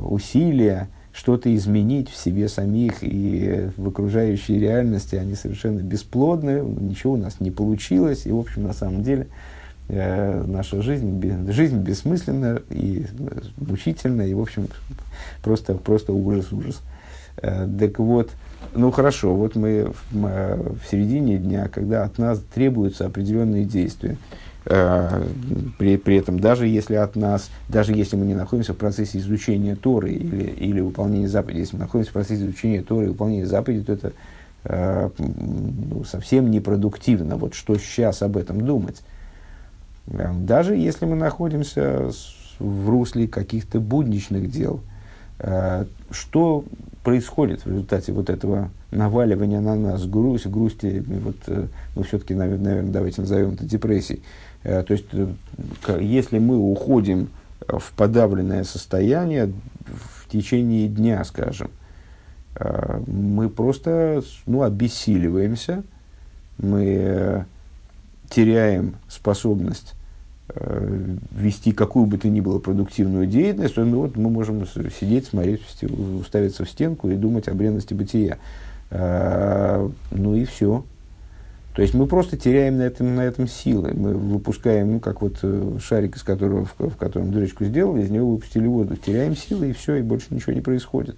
усилия, 0.05 0.89
что-то 1.13 1.55
изменить 1.55 2.09
в 2.11 2.17
себе 2.17 2.49
самих 2.49 3.03
и 3.03 3.69
в 3.77 3.89
окружающей 3.89 4.59
реальности, 4.59 5.17
они 5.17 5.35
совершенно 5.35 5.81
бесплодны, 5.81 6.63
ничего 6.63 7.15
у 7.15 7.17
нас 7.17 7.39
не 7.41 7.51
получилось, 7.51 8.27
и, 8.27 8.33
в 8.33 8.39
общем, 8.39 8.65
на 8.65 8.73
самом 8.73 9.03
деле, 9.03 9.27
э, 9.89 10.45
наша 10.47 10.81
жизнь, 10.81 11.23
жизнь 11.53 11.79
бессмысленна 11.79 12.63
и 12.71 13.07
э, 13.19 13.41
мучительна, 13.59 14.23
и, 14.23 14.33
в 14.33 14.41
общем, 14.41 14.69
просто, 15.43 15.75
просто 15.75 16.15
ужас-ужас. 16.15 16.81
Э, 17.37 17.69
так 17.79 17.99
вот, 17.99 18.31
ну 18.75 18.91
хорошо, 18.91 19.35
вот 19.35 19.55
мы 19.55 19.93
в, 20.11 20.17
в 20.17 20.91
середине 20.91 21.37
дня, 21.37 21.69
когда 21.69 22.05
от 22.05 22.17
нас 22.17 22.43
требуются 22.55 23.05
определенные 23.05 23.67
действия, 23.67 24.17
при, 24.65 25.97
при 25.97 26.17
этом, 26.17 26.39
даже 26.39 26.69
если 26.69 26.95
от 26.95 27.17
нас, 27.17 27.51
даже 27.69 27.93
если 27.93 28.17
мы 28.17 28.27
не 28.27 28.35
находимся 28.35 28.75
в 28.75 28.77
процессе 28.77 29.19
изучения 29.19 29.75
Торы 29.75 30.13
или, 30.13 30.45
или 30.45 30.81
выполнения 30.81 31.29
заповедей, 31.29 31.63
если 31.63 31.77
мы 31.77 31.83
находимся 31.83 32.11
в 32.11 32.15
процессе 32.15 32.43
изучения 32.43 32.83
Торы 32.83 33.07
и 33.07 33.09
выполнения 33.09 33.47
заповедей, 33.47 33.85
то 33.85 33.93
это 33.93 34.13
э, 34.65 35.11
ну, 35.19 36.05
совсем 36.05 36.51
непродуктивно. 36.51 37.37
Вот 37.37 37.55
что 37.55 37.77
сейчас 37.77 38.23
об 38.23 38.37
этом 38.37 38.61
думать? 38.61 39.03
Э, 40.09 40.33
даже 40.33 40.77
если 40.77 41.07
мы 41.07 41.17
находимся 41.17 42.11
в 42.61 42.89
русле 42.89 43.27
каких-то 43.27 43.81
будничных 43.81 44.49
дел, 44.49 44.81
э, 45.41 45.87
что 46.13 46.65
происходит 47.03 47.65
в 47.65 47.67
результате 47.67 48.13
вот 48.13 48.31
этого 48.31 48.71
наваливания 48.93 49.59
на 49.59 49.75
нас 49.75 50.07
грусть, 50.07 50.47
грусти, 50.47 51.03
вот, 51.05 51.37
э, 51.49 51.67
ну, 51.97 52.03
все-таки, 52.05 52.35
наверное, 52.35 52.85
давайте 52.85 53.23
назовем 53.23 53.55
это 53.55 53.65
депрессией, 53.65 54.23
Э, 54.23 54.52
то 54.63 54.93
есть, 54.93 55.07
э, 55.13 55.99
если 56.01 56.39
мы 56.39 56.57
уходим 56.57 57.31
в 57.67 57.93
подавленное 57.97 58.65
состояние 58.65 59.53
в 59.87 60.29
течение 60.31 60.89
дня, 60.89 61.25
скажем, 61.25 61.71
э, 62.57 63.01
мы 63.07 63.49
просто 63.49 64.23
ну, 64.47 64.63
обессиливаемся, 64.63 65.83
мы 66.59 67.47
теряем 68.31 68.97
способность 69.09 69.95
вести 71.31 71.73
какую 71.73 72.05
бы 72.05 72.19
то 72.19 72.29
ни 72.29 72.43
было 72.43 72.59
продуктивную 72.59 73.27
деятельность, 73.27 73.75
ну, 73.77 74.03
вот 74.03 74.17
мы 74.17 74.29
можем 74.29 74.67
сидеть, 74.67 75.27
смотреть, 75.27 75.63
уставиться 75.83 76.67
в 76.67 76.71
стенку 76.71 77.09
и 77.09 77.15
думать 77.15 77.49
о 77.49 77.55
бренности 77.55 77.95
бытия. 77.95 78.37
Ну 78.91 80.35
и 80.35 80.45
все. 80.45 80.85
То 81.75 81.81
есть 81.81 81.95
мы 81.95 82.07
просто 82.07 82.37
теряем 82.37 82.77
на 82.77 82.83
этом, 82.83 83.15
на 83.15 83.23
этом 83.23 83.49
силы. 83.49 83.93
Мы 83.95 84.15
выпускаем, 84.15 84.93
ну, 84.93 85.01
как 85.01 85.23
вот 85.23 85.39
э, 85.43 85.79
шарик, 85.81 86.17
из 86.17 86.23
которого, 86.23 86.67
в, 86.67 86.91
в 86.91 86.97
котором 86.97 87.33
дырочку 87.33 87.65
сделали, 87.65 88.03
из 88.03 88.11
него 88.11 88.31
выпустили 88.33 88.67
воздух. 88.67 89.01
Теряем 89.01 89.35
силы, 89.35 89.71
и 89.71 89.73
все, 89.73 89.97
и 89.97 90.03
больше 90.03 90.27
ничего 90.31 90.53
не 90.53 90.61
происходит. 90.61 91.17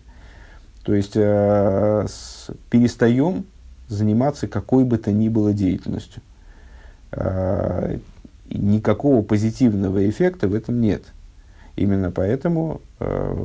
То 0.84 0.94
есть 0.94 1.16
э, 1.16 2.06
с, 2.08 2.50
перестаем 2.70 3.46
заниматься 3.88 4.46
какой 4.46 4.84
бы 4.84 4.96
то 4.98 5.10
ни 5.10 5.28
было 5.28 5.52
деятельностью. 5.52 6.22
Э, 7.10 7.98
никакого 8.48 9.22
позитивного 9.22 10.08
эффекта 10.08 10.46
в 10.46 10.54
этом 10.54 10.80
нет. 10.80 11.02
Именно 11.74 12.12
поэтому 12.12 12.80
э, 13.00 13.36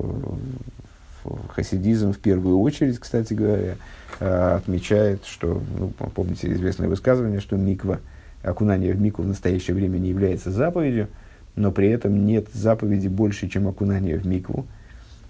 хасидизм 1.50 2.13
в 2.13 2.18
первую 2.18 2.60
очередь, 2.60 3.00
кстати 3.00 3.34
говоря, 3.34 3.76
Э, 4.22 4.56
отмечает, 4.58 5.24
что, 5.26 5.62
ну, 5.78 5.92
помните 6.13 6.52
известное 6.52 6.89
высказывание, 6.89 7.39
что 7.39 7.56
миква, 7.56 8.00
окунание 8.44 8.94
в 8.94 9.00
микву 9.00 9.24
в 9.24 9.28
настоящее 9.28 9.76
время 9.76 9.98
не 9.98 10.10
является 10.10 10.52
заповедью, 10.52 11.08
но 11.56 11.72
при 11.72 11.89
этом 11.89 12.26
нет 12.26 12.48
заповеди 12.52 13.08
больше, 13.08 13.48
чем 13.48 13.70
окунание 13.70 14.18
в 14.18 14.28
микву. 14.28 14.65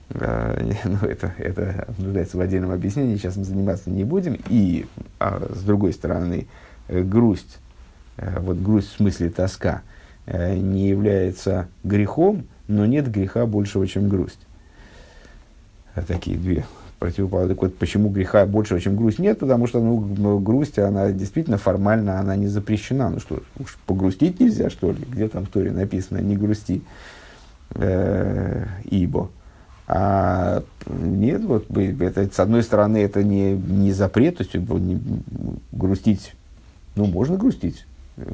Э, 0.09 0.73
ну, 0.85 1.07
это, 1.07 1.33
это 1.37 1.93
нуждается 1.99 2.37
в 2.37 2.41
отдельном 2.41 2.71
объяснении, 2.71 3.17
сейчас 3.17 3.35
мы 3.35 3.43
заниматься 3.43 3.91
не 3.91 4.03
будем. 4.03 4.39
И, 4.49 4.87
а, 5.19 5.47
с 5.53 5.61
другой 5.61 5.93
стороны, 5.93 6.47
грусть, 6.87 7.59
вот 8.17 8.57
грусть 8.57 8.89
в 8.89 8.97
смысле 8.97 9.29
тоска, 9.29 9.83
не 10.25 10.89
является 10.89 11.67
грехом, 11.83 12.47
но 12.67 12.87
нет 12.87 13.09
греха 13.09 13.45
большего, 13.45 13.85
чем 13.85 14.09
грусть. 14.09 14.39
Такие 16.07 16.37
две 16.37 16.65
противоположно. 16.99 17.55
Так 17.55 17.63
вот, 17.63 17.77
почему 17.77 18.09
греха 18.09 18.45
большего, 18.45 18.79
чем 18.79 18.95
грусть, 18.95 19.19
нет, 19.19 19.39
потому 19.39 19.65
что 19.67 19.79
ну, 19.79 19.99
ну, 19.99 20.39
грусть, 20.39 20.77
она 20.77 21.11
действительно 21.11 21.57
формально, 21.57 22.19
она 22.19 22.35
не 22.35 22.47
запрещена. 22.47 23.09
Ну 23.09 23.19
что, 23.19 23.41
уж 23.57 23.77
погрустить 23.85 24.39
нельзя, 24.39 24.69
что 24.69 24.91
ли? 24.91 25.03
Где 25.09 25.27
там 25.27 25.45
в 25.45 25.49
Торе 25.49 25.71
написано 25.71 26.19
«не 26.19 26.35
грусти», 26.35 26.83
э, 27.71 28.65
ибо. 28.83 29.29
А 29.87 30.61
нет, 30.87 31.43
вот 31.43 31.65
это, 31.75 32.29
с 32.31 32.39
одной 32.39 32.61
стороны, 32.61 32.97
это 32.97 33.23
не, 33.23 33.53
не 33.53 33.91
запрет, 33.91 34.37
то 34.37 34.43
есть 34.43 34.53
не, 34.53 34.99
грустить, 35.71 36.35
ну, 36.95 37.05
можно 37.05 37.37
грустить, 37.37 37.87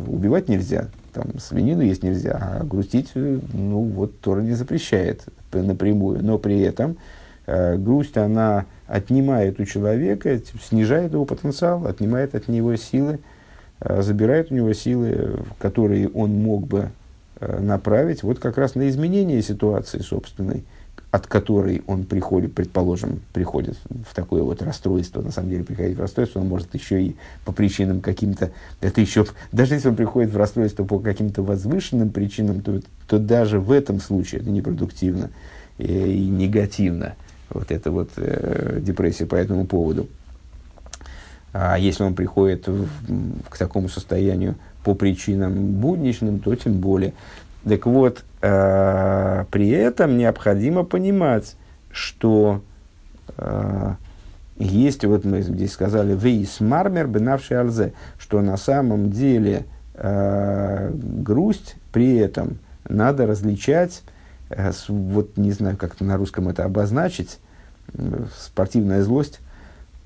убивать 0.08 0.50
нельзя, 0.50 0.90
там, 1.14 1.40
свинину 1.40 1.82
есть 1.82 2.04
нельзя, 2.04 2.38
а 2.42 2.66
грустить, 2.66 3.12
ну, 3.16 3.84
вот 3.84 4.20
Тора 4.20 4.42
не 4.42 4.52
запрещает 4.52 5.24
напрямую, 5.54 6.26
но 6.26 6.38
при 6.38 6.60
этом 6.60 6.98
Э, 6.98 7.25
грусть, 7.48 8.18
она 8.18 8.66
отнимает 8.88 9.60
у 9.60 9.66
человека, 9.66 10.40
снижает 10.62 11.14
его 11.14 11.26
потенциал, 11.26 11.88
отнимает 11.88 12.36
от 12.36 12.48
него 12.48 12.76
силы, 12.76 13.20
э, 13.80 14.02
забирает 14.02 14.52
у 14.52 14.56
него 14.56 14.74
силы, 14.74 15.40
которые 15.60 16.10
он 16.10 16.32
мог 16.32 16.68
бы 16.68 16.90
э, 17.40 17.60
направить. 17.60 18.24
Вот 18.24 18.40
как 18.40 18.58
раз 18.58 18.76
на 18.76 18.88
изменение 18.90 19.42
ситуации 19.42 20.00
собственной, 20.00 20.64
от 21.10 21.28
которой 21.28 21.82
он 21.88 22.04
приходит, 22.04 22.54
предположим, 22.54 23.22
приходит 23.34 23.78
в 23.90 24.14
такое 24.14 24.44
вот 24.44 24.62
расстройство, 24.62 25.22
на 25.22 25.32
самом 25.32 25.50
деле 25.50 25.64
приходить 25.64 25.98
в 25.98 26.02
расстройство, 26.02 26.42
он 26.42 26.48
может 26.48 26.74
еще 26.76 27.02
и 27.02 27.16
по 27.46 27.54
причинам 27.54 28.02
каким-то, 28.02 28.52
это 28.82 29.02
еще, 29.02 29.26
даже 29.52 29.76
если 29.76 29.90
он 29.90 29.96
приходит 29.96 30.32
в 30.32 30.38
расстройство 30.38 30.84
по 30.84 31.00
каким-то 31.00 31.42
возвышенным 31.42 32.10
причинам, 32.10 32.62
то, 32.62 32.82
то 33.08 33.18
даже 33.18 33.60
в 33.60 33.72
этом 33.72 34.02
случае 34.02 34.42
это 34.42 34.50
непродуктивно 34.50 35.30
и 35.78 36.28
негативно 36.28 37.16
вот 37.56 37.72
эта 37.72 37.92
вот 37.92 38.10
э, 38.18 38.80
депрессия 38.82 39.26
по 39.26 39.36
этому 39.36 39.66
поводу. 39.66 40.08
А 41.54 41.78
если 41.78 42.04
он 42.04 42.16
приходит 42.16 42.68
в, 42.68 42.88
к 43.50 43.58
такому 43.58 43.88
состоянию 43.88 44.56
по 44.84 44.94
причинам 44.94 45.54
будничным, 45.54 46.40
то 46.40 46.54
тем 46.56 46.80
более. 46.80 47.14
Так 47.68 47.86
вот, 47.86 48.24
э, 48.42 49.46
при 49.50 49.70
этом 49.70 50.18
необходимо 50.18 50.84
понимать, 50.84 51.56
что 51.92 52.62
э, 53.38 53.96
есть, 54.58 55.04
вот 55.06 55.26
мы 55.26 55.42
здесь 55.42 55.72
сказали, 55.72 56.16
вейс 56.16 56.60
мармер 56.60 57.08
бенавший 57.08 57.58
алзе, 57.58 57.94
что 58.18 58.42
на 58.42 58.58
самом 58.58 59.12
деле 59.12 59.66
э, 59.96 60.92
грусть 60.94 61.76
при 61.92 62.18
этом 62.18 62.60
надо 62.88 63.26
различать, 63.26 64.04
э, 64.50 64.72
с, 64.72 64.90
вот 64.90 65.38
не 65.38 65.52
знаю, 65.52 65.78
как 65.78 66.00
на 66.02 66.18
русском 66.18 66.50
это 66.50 66.66
обозначить, 66.66 67.40
спортивная 68.38 69.04
злость. 69.04 69.40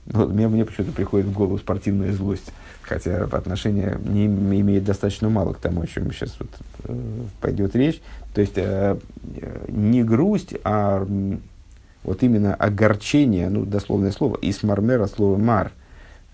Ну, 0.05 0.27
мне, 0.27 0.47
мне 0.47 0.65
почему-то 0.65 0.91
приходит 0.91 1.27
в 1.27 1.33
голову 1.33 1.57
спортивная 1.59 2.11
злость, 2.13 2.51
хотя 2.81 3.25
отношение 3.25 3.99
не 4.03 4.25
имеет 4.25 4.83
достаточно 4.83 5.29
мало 5.29 5.53
к 5.53 5.59
тому, 5.59 5.81
о 5.81 5.87
чем 5.87 6.11
сейчас 6.11 6.35
вот, 6.39 6.49
э, 6.85 7.23
пойдет 7.41 7.75
речь. 7.75 8.01
То 8.33 8.41
есть 8.41 8.53
э, 8.55 8.97
не 9.67 10.03
грусть, 10.03 10.55
а 10.63 11.07
вот 12.03 12.23
именно 12.23 12.55
огорчение, 12.55 13.49
ну, 13.49 13.65
дословное 13.65 14.11
слово, 14.11 14.37
из 14.37 14.63
мармера 14.63 15.05
слово 15.07 15.37
мар, 15.37 15.71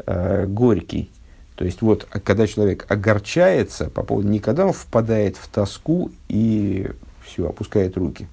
э, 0.06 0.46
горький. 0.46 1.10
То 1.56 1.65
есть 1.65 1.82
вот, 1.82 2.08
а 2.12 2.20
когда 2.20 2.48
человек 2.48 2.86
огорчается 2.89 3.89
по 3.89 4.04
поводу, 4.04 4.28
не 4.28 4.39
когда 4.39 4.65
он 4.65 4.74
впадает 4.74 5.38
в 5.38 5.48
тоску 5.48 6.12
и 6.28 6.91
все, 7.24 7.48
опускает 7.48 7.98
руки, 7.98 8.28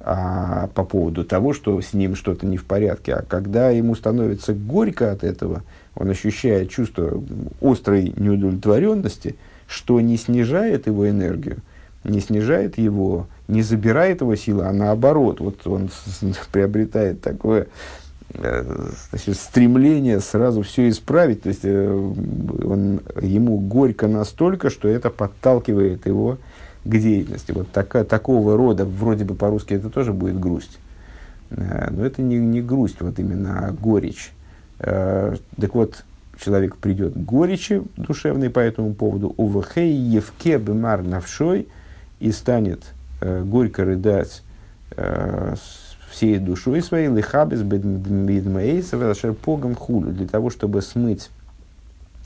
а 0.00 0.68
по 0.74 0.84
поводу 0.84 1.24
того, 1.24 1.52
что 1.52 1.80
с 1.80 1.92
ним 1.92 2.14
что-то 2.14 2.46
не 2.46 2.56
в 2.56 2.64
порядке, 2.64 3.14
а 3.14 3.22
когда 3.22 3.70
ему 3.70 3.94
становится 3.96 4.54
горько 4.54 5.10
от 5.10 5.24
этого, 5.24 5.62
он 5.96 6.08
ощущает 6.10 6.70
чувство 6.70 7.22
острой 7.60 8.12
неудовлетворенности, 8.16 9.36
что 9.66 10.00
не 10.00 10.16
снижает 10.16 10.86
его 10.86 11.08
энергию, 11.08 11.58
не 12.04 12.20
снижает 12.20 12.78
его, 12.78 13.26
не 13.48 13.62
забирает 13.62 14.20
его 14.20 14.36
силы, 14.36 14.64
а 14.66 14.72
наоборот, 14.72 15.40
вот 15.40 15.66
он 15.66 15.90
приобретает 16.52 17.20
такое 17.20 17.66
э, 18.34 18.90
значит, 19.10 19.36
стремление 19.36 20.20
сразу 20.20 20.62
все 20.62 20.88
исправить, 20.88 21.42
то 21.42 21.48
есть 21.48 21.64
э, 21.64 22.12
он, 22.64 23.00
ему 23.20 23.58
горько 23.58 24.06
настолько, 24.06 24.70
что 24.70 24.86
это 24.86 25.10
подталкивает 25.10 26.06
его 26.06 26.38
к 26.88 26.98
деятельности. 26.98 27.52
Вот 27.52 27.70
така, 27.70 28.04
такого 28.04 28.56
рода, 28.56 28.84
вроде 28.84 29.24
бы 29.24 29.34
по-русски 29.34 29.74
это 29.74 29.90
тоже 29.90 30.12
будет 30.12 30.38
грусть, 30.38 30.78
э, 31.50 31.90
но 31.90 32.04
это 32.04 32.22
не, 32.22 32.36
не 32.38 32.62
грусть, 32.62 33.00
вот 33.00 33.18
именно 33.18 33.66
а 33.66 33.72
горечь. 33.72 34.32
Так 34.78 35.74
вот, 35.74 36.04
человек 36.40 36.76
придет 36.76 37.14
к 37.14 37.16
горечи 37.16 37.82
душевной 37.96 38.48
по 38.48 38.60
этому 38.60 38.94
поводу, 38.94 39.34
увахей 39.36 39.92
евке 39.92 40.56
бемар 40.58 41.02
навшой– 41.02 41.66
и 42.20 42.32
станет 42.32 42.84
э, 43.20 43.42
горько 43.44 43.84
рыдать 43.84 44.42
э, 44.96 45.54
всей 46.10 46.38
душой 46.38 46.82
своей, 46.82 47.08
лихабис 47.08 47.62
бедмейса 47.62 49.34
погом 49.34 49.74
хулю, 49.74 50.12
для 50.12 50.26
того, 50.26 50.50
чтобы 50.50 50.82
смыть 50.82 51.30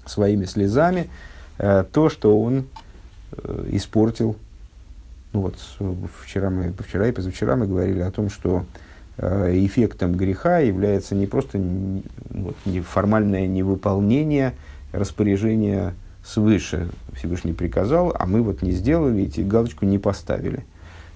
своими 0.07 0.45
слезами 0.47 1.09
э, 1.59 1.85
то, 1.93 2.09
что 2.09 2.41
он 2.41 2.67
э, 3.33 3.69
испортил. 3.73 4.37
Ну 5.33 5.41
вот, 5.41 5.57
вчера, 6.23 6.51
мы, 6.51 6.75
вчера 6.79 7.09
и 7.09 7.13
позавчера 7.13 7.57
мы 7.57 7.67
говорили 7.67 8.01
о 8.01 8.11
том, 8.11 8.29
что 8.29 8.67
э, 9.17 9.53
эффектом 9.65 10.13
греха 10.15 10.59
является 10.59 11.15
не 11.15 11.27
просто 11.27 11.59
вот, 12.31 12.57
не 12.67 12.83
формальное 12.83 13.47
невыполнение 13.47 14.53
распоряжения 14.93 15.95
свыше 16.23 16.91
Всевышний 17.15 17.55
приказал, 17.55 18.15
а 18.19 18.27
мы 18.27 18.43
вот 18.43 18.61
не 18.61 18.73
сделали, 18.73 19.23
и 19.23 19.43
галочку 19.43 19.87
не 19.87 19.99
поставили. 19.99 20.67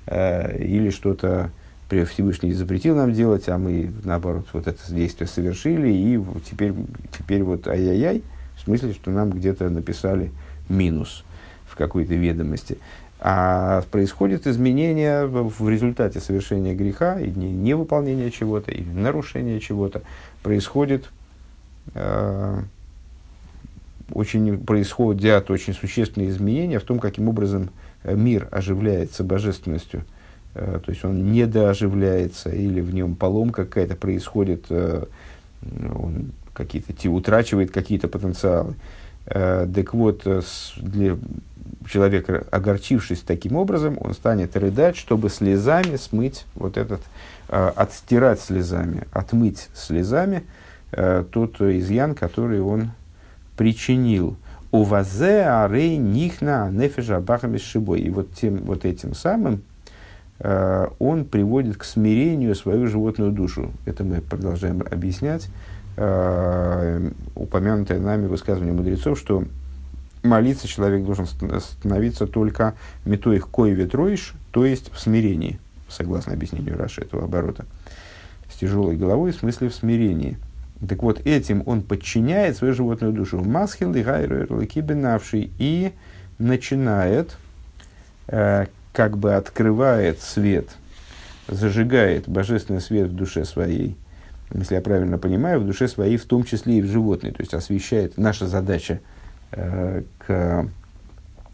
Э, 0.06 0.56
или 0.58 0.88
что-то 0.88 1.50
Всевышний 1.88 2.52
запретил 2.52 2.96
нам 2.96 3.12
делать, 3.12 3.48
а 3.48 3.58
мы, 3.58 3.92
наоборот, 4.02 4.46
вот 4.52 4.66
это 4.66 4.80
действие 4.88 5.28
совершили, 5.28 5.88
и 5.92 6.20
теперь, 6.48 6.72
теперь 7.16 7.42
вот 7.42 7.68
ай-яй-яй, 7.68 8.22
в 8.56 8.60
смысле, 8.62 8.94
что 8.94 9.10
нам 9.10 9.30
где-то 9.30 9.68
написали 9.68 10.32
минус 10.68 11.22
в 11.66 11.76
какой-то 11.76 12.14
ведомости. 12.14 12.78
А 13.18 13.82
происходит 13.90 14.46
изменение 14.46 15.26
в 15.26 15.68
результате 15.68 16.20
совершения 16.20 16.74
греха, 16.74 17.18
и 17.18 17.30
невыполнения 17.30 18.30
чего-то, 18.30 18.70
или 18.70 18.88
нарушения 18.88 19.58
чего-то, 19.58 20.02
происходит 20.42 21.08
э, 21.94 22.60
очень 24.12 24.58
происходят 24.58 25.50
очень 25.50 25.74
существенные 25.74 26.30
изменения 26.30 26.78
в 26.78 26.84
том, 26.84 26.98
каким 26.98 27.28
образом 27.28 27.70
э, 28.02 28.14
мир 28.14 28.48
оживляется 28.50 29.24
божественностью. 29.24 30.04
Э, 30.54 30.80
то 30.84 30.90
есть 30.90 31.04
он 31.04 31.32
недооживляется 31.32 32.50
или 32.50 32.80
в 32.80 32.94
нем 32.94 33.14
поломка 33.16 33.64
какая-то 33.64 33.96
происходит, 33.96 34.66
э, 34.70 35.04
он 35.94 36.32
какие-то, 36.52 37.10
утрачивает 37.10 37.70
какие-то 37.70 38.08
потенциалы. 38.08 38.74
Так 39.26 39.92
вот, 39.94 40.24
для 40.76 41.16
человека, 41.88 42.46
огорчившись 42.50 43.20
таким 43.20 43.56
образом, 43.56 43.96
он 44.00 44.14
станет 44.14 44.56
рыдать, 44.56 44.96
чтобы 44.96 45.30
слезами 45.30 45.96
смыть 45.96 46.46
вот 46.54 46.76
этот, 46.76 47.00
отстирать 47.48 48.40
слезами, 48.40 49.04
отмыть 49.12 49.68
слезами 49.74 50.44
тот 50.90 51.60
изъян, 51.60 52.14
который 52.14 52.60
он 52.60 52.90
причинил 53.56 54.36
Увазе 54.72 55.46
арей 55.46 55.96
нихна 55.96 56.70
нефежа 56.70 57.20
бахами 57.20 57.58
шибой. 57.58 58.00
И 58.00 58.10
вот, 58.10 58.32
тем, 58.34 58.58
вот 58.58 58.84
этим 58.84 59.14
самым 59.14 59.62
э, 60.38 60.88
он 60.98 61.24
приводит 61.24 61.76
к 61.76 61.84
смирению 61.84 62.54
свою 62.54 62.86
животную 62.86 63.30
душу. 63.30 63.72
Это 63.86 64.04
мы 64.04 64.20
продолжаем 64.20 64.82
объяснять. 64.90 65.48
Э, 65.96 67.10
упомянутое 67.34 67.98
нами 67.98 68.26
высказывание 68.26 68.74
мудрецов, 68.74 69.18
что 69.18 69.44
молиться 70.22 70.68
человек 70.68 71.04
должен 71.04 71.26
становиться 71.26 72.26
только 72.26 72.74
метоих 73.04 73.48
кой 73.48 73.72
ветроиш, 73.72 74.34
то 74.50 74.64
есть 74.64 74.92
в 74.92 74.98
смирении, 74.98 75.58
согласно 75.88 76.32
объяснению 76.32 76.76
Раши 76.76 77.02
этого 77.02 77.24
оборота. 77.24 77.64
С 78.52 78.58
тяжелой 78.58 78.96
головой, 78.96 79.32
в 79.32 79.36
смысле 79.36 79.68
в 79.68 79.74
смирении– 79.74 80.38
так 80.86 81.02
вот, 81.02 81.20
этим 81.24 81.62
он 81.66 81.82
подчиняет 81.82 82.56
свою 82.56 82.74
животную 82.74 83.12
душу. 83.12 83.42
Масхил 83.42 83.94
и 83.94 84.02
гайры 84.02 84.46
и 85.58 85.92
начинает, 86.38 87.36
э, 88.28 88.66
как 88.92 89.16
бы 89.16 89.34
открывает 89.34 90.20
свет, 90.20 90.68
зажигает 91.48 92.28
божественный 92.28 92.82
свет 92.82 93.08
в 93.08 93.14
душе 93.14 93.46
своей, 93.46 93.96
если 94.52 94.74
я 94.74 94.80
правильно 94.80 95.18
понимаю, 95.18 95.60
в 95.60 95.66
душе 95.66 95.88
своей, 95.88 96.16
в 96.16 96.24
том 96.24 96.44
числе 96.44 96.78
и 96.78 96.82
в 96.82 96.86
животной. 96.86 97.32
То 97.32 97.42
есть 97.42 97.54
освещает 97.54 98.16
наша 98.16 98.46
задача 98.46 99.00
э, 99.52 100.02
к, 100.18 100.68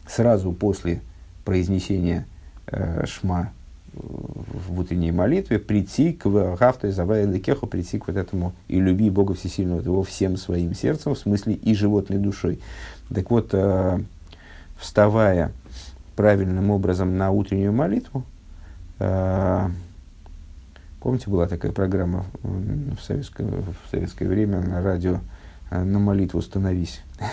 сразу 0.06 0.52
после 0.52 1.00
произнесения 1.44 2.26
э, 2.66 3.04
шма 3.06 3.52
в 3.94 4.78
утренней 4.78 5.12
молитве 5.12 5.58
прийти 5.58 6.14
к 6.14 6.26
Гафтой 6.26 6.92
Завая 6.92 7.26
Лекеху, 7.26 7.66
прийти 7.66 7.98
к 7.98 8.06
вот 8.06 8.16
этому 8.16 8.54
и 8.68 8.80
люби 8.80 9.10
Бога 9.10 9.34
Всесильного 9.34 9.80
его 9.82 10.02
всем 10.02 10.38
своим 10.38 10.74
сердцем, 10.74 11.14
в 11.14 11.18
смысле 11.18 11.54
и 11.54 11.74
животной 11.74 12.18
душой. 12.18 12.60
Так 13.14 13.30
вот, 13.30 13.50
э, 13.52 14.00
вставая 14.78 15.52
правильным 16.16 16.70
образом 16.70 17.16
на 17.16 17.30
утреннюю 17.30 17.72
молитву, 17.72 18.24
помните, 21.02 21.30
была 21.30 21.46
такая 21.46 21.72
программа 21.72 22.24
в 22.42 23.00
советское, 23.02 23.44
в 23.44 23.90
советское 23.90 24.26
время 24.26 24.60
на 24.60 24.82
радио 24.82 25.18
э, 25.70 25.82
«На 25.82 25.98
молитву 25.98 26.40
становись». 26.40 27.02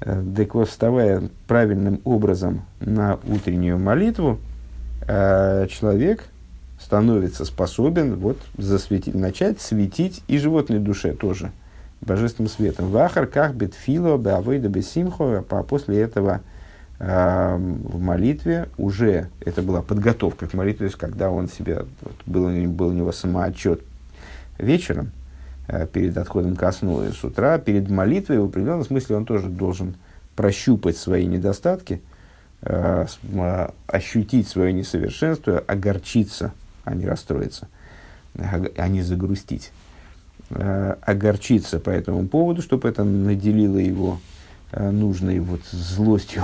Так 0.00 0.54
вот, 0.54 0.70
вставая 0.70 1.28
правильным 1.46 2.00
образом 2.04 2.62
на 2.80 3.18
утреннюю 3.26 3.78
молитву, 3.78 4.38
Э, 5.06 5.66
человек 5.68 6.24
становится 6.78 7.44
способен 7.44 8.14
вот 8.16 8.38
засветить, 8.56 9.14
начать 9.14 9.60
светить 9.60 10.22
и 10.28 10.38
животной 10.38 10.78
душе 10.78 11.12
тоже 11.12 11.52
божественным 12.00 12.48
светом. 12.48 12.90
Вахар 12.90 13.26
как 13.26 13.54
бетфило 13.54 14.16
беавейда 14.16 14.68
бесимхо, 14.68 15.44
а 15.48 15.62
после 15.62 16.00
этого 16.00 16.42
в 17.02 17.98
молитве 17.98 18.68
уже 18.76 19.30
это 19.40 19.62
была 19.62 19.80
подготовка 19.80 20.46
к 20.46 20.52
молитве, 20.52 20.78
то 20.80 20.84
есть 20.84 20.96
когда 20.96 21.30
он 21.30 21.48
себя 21.48 21.86
вот, 22.02 22.14
был, 22.26 22.50
был 22.68 22.88
у 22.88 22.92
него 22.92 23.10
самоотчет 23.10 23.80
вечером 24.58 25.10
э, 25.66 25.86
перед 25.86 26.18
отходом 26.18 26.56
ко 26.56 26.70
сну 26.72 27.02
и 27.02 27.10
с 27.12 27.24
утра 27.24 27.56
перед 27.56 27.88
молитвой 27.88 28.38
в 28.38 28.44
определенном 28.44 28.84
смысле 28.84 29.16
он 29.16 29.24
тоже 29.24 29.48
должен 29.48 29.94
прощупать 30.36 30.98
свои 30.98 31.24
недостатки 31.24 32.02
Э, 32.62 33.06
а, 33.36 33.72
ощутить 33.86 34.46
свое 34.46 34.74
несовершенство, 34.74 35.64
огорчиться, 35.66 36.52
а 36.84 36.94
не 36.94 37.06
расстроиться, 37.06 37.68
а 38.36 38.88
не 38.88 39.00
загрустить. 39.00 39.72
э, 40.50 40.96
огорчиться 41.00 41.78
по 41.78 41.88
этому 41.88 42.28
поводу, 42.28 42.60
чтобы 42.60 42.88
это 42.88 43.02
наделило 43.02 43.78
его 43.78 44.18
э, 44.18 44.39
нужной 44.72 45.40
вот 45.40 45.60
злостью, 45.70 46.42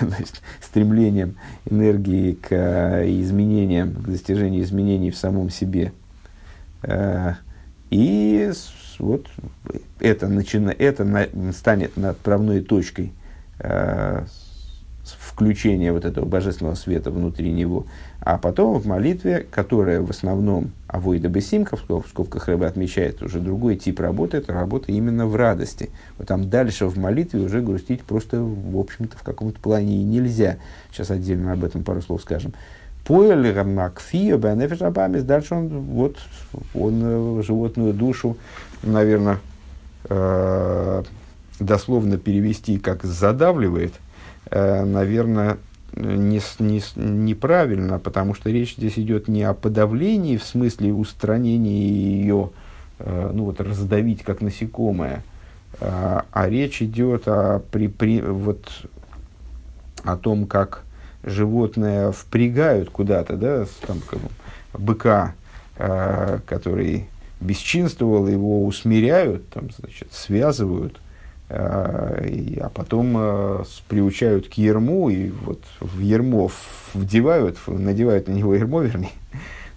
стремлением 0.60 1.36
энергии 1.68 2.32
к 2.32 2.48
э, 2.50 3.10
изменениям, 3.20 3.94
к 3.94 4.08
достижению 4.08 4.62
изменений 4.62 5.10
в 5.10 5.16
самом 5.16 5.50
себе. 5.50 5.92
Э, 6.82 7.34
и 7.90 8.52
вот 8.98 9.26
это, 10.00 10.28
начина, 10.28 10.70
это 10.70 11.28
станет 11.52 11.96
отправной 11.96 12.60
точкой 12.60 13.12
включения 15.04 15.92
вот 15.92 16.04
этого 16.04 16.24
божественного 16.24 16.74
света 16.74 17.10
внутри 17.10 17.52
него. 17.52 17.86
А 18.20 18.38
потом 18.38 18.78
в 18.78 18.86
молитве, 18.86 19.46
которая 19.50 20.00
в 20.00 20.10
основном 20.10 20.70
Авойда 20.88 21.28
Бесимка, 21.28 21.76
в 21.76 22.04
скобках 22.08 22.48
Рэба 22.48 22.66
отмечает 22.66 23.22
уже 23.22 23.40
другой 23.40 23.76
тип 23.76 24.00
работы, 24.00 24.38
это 24.38 24.52
работа 24.52 24.92
именно 24.92 25.26
в 25.26 25.36
радости. 25.36 25.90
Вот 26.16 26.28
там 26.28 26.48
дальше 26.48 26.86
в 26.86 26.96
молитве 26.98 27.40
уже 27.40 27.60
грустить 27.60 28.02
просто, 28.02 28.40
в 28.40 28.78
общем-то, 28.78 29.18
в 29.18 29.22
каком-то 29.22 29.60
плане 29.60 30.00
и 30.00 30.04
нельзя. 30.04 30.56
Сейчас 30.90 31.10
отдельно 31.10 31.52
об 31.52 31.64
этом 31.64 31.84
пару 31.84 32.00
слов 32.00 32.22
скажем. 32.22 32.54
Дальше 35.26 35.54
он, 35.54 35.68
вот, 35.68 36.16
он 36.74 37.02
э, 37.02 37.42
животную 37.42 37.92
душу, 37.92 38.38
наверное, 38.82 39.40
э, 40.08 41.02
дословно 41.60 42.16
перевести 42.16 42.78
как 42.78 43.04
задавливает, 43.04 43.92
наверное, 44.50 45.58
не, 45.96 46.40
не, 46.58 46.82
неправильно, 46.96 47.98
потому 47.98 48.34
что 48.34 48.50
речь 48.50 48.76
здесь 48.76 48.98
идет 48.98 49.28
не 49.28 49.42
о 49.42 49.54
подавлении 49.54 50.36
в 50.36 50.44
смысле 50.44 50.92
устранения 50.92 51.88
ее, 51.88 52.50
ну 52.98 53.44
вот 53.44 53.60
раздавить 53.60 54.22
как 54.22 54.40
насекомое, 54.40 55.22
а, 55.80 56.24
а 56.32 56.48
речь 56.48 56.82
идет 56.82 57.26
о, 57.26 57.60
при, 57.70 57.88
при, 57.88 58.20
вот, 58.20 58.68
о 60.02 60.16
том, 60.16 60.46
как 60.46 60.82
животное 61.22 62.12
впрягают 62.12 62.90
куда-то, 62.90 63.36
да, 63.36 63.66
там, 63.86 64.00
как, 64.00 64.20
быка, 64.72 65.34
э, 65.76 66.40
который 66.46 67.06
бесчинствовал, 67.40 68.28
его 68.28 68.64
усмиряют, 68.64 69.48
там, 69.50 69.70
значит, 69.78 70.12
связывают, 70.12 70.96
э, 70.96 71.03
а 71.56 72.70
потом 72.74 73.14
э, 73.16 73.64
приучают 73.88 74.48
к 74.48 74.54
ерму, 74.54 75.08
и 75.08 75.30
вот 75.30 75.60
в 75.80 76.00
ермо 76.00 76.50
вдевают, 76.94 77.58
надевают 77.66 78.28
на 78.28 78.32
него 78.32 78.54
ермо, 78.54 78.82
вернее, 78.82 79.12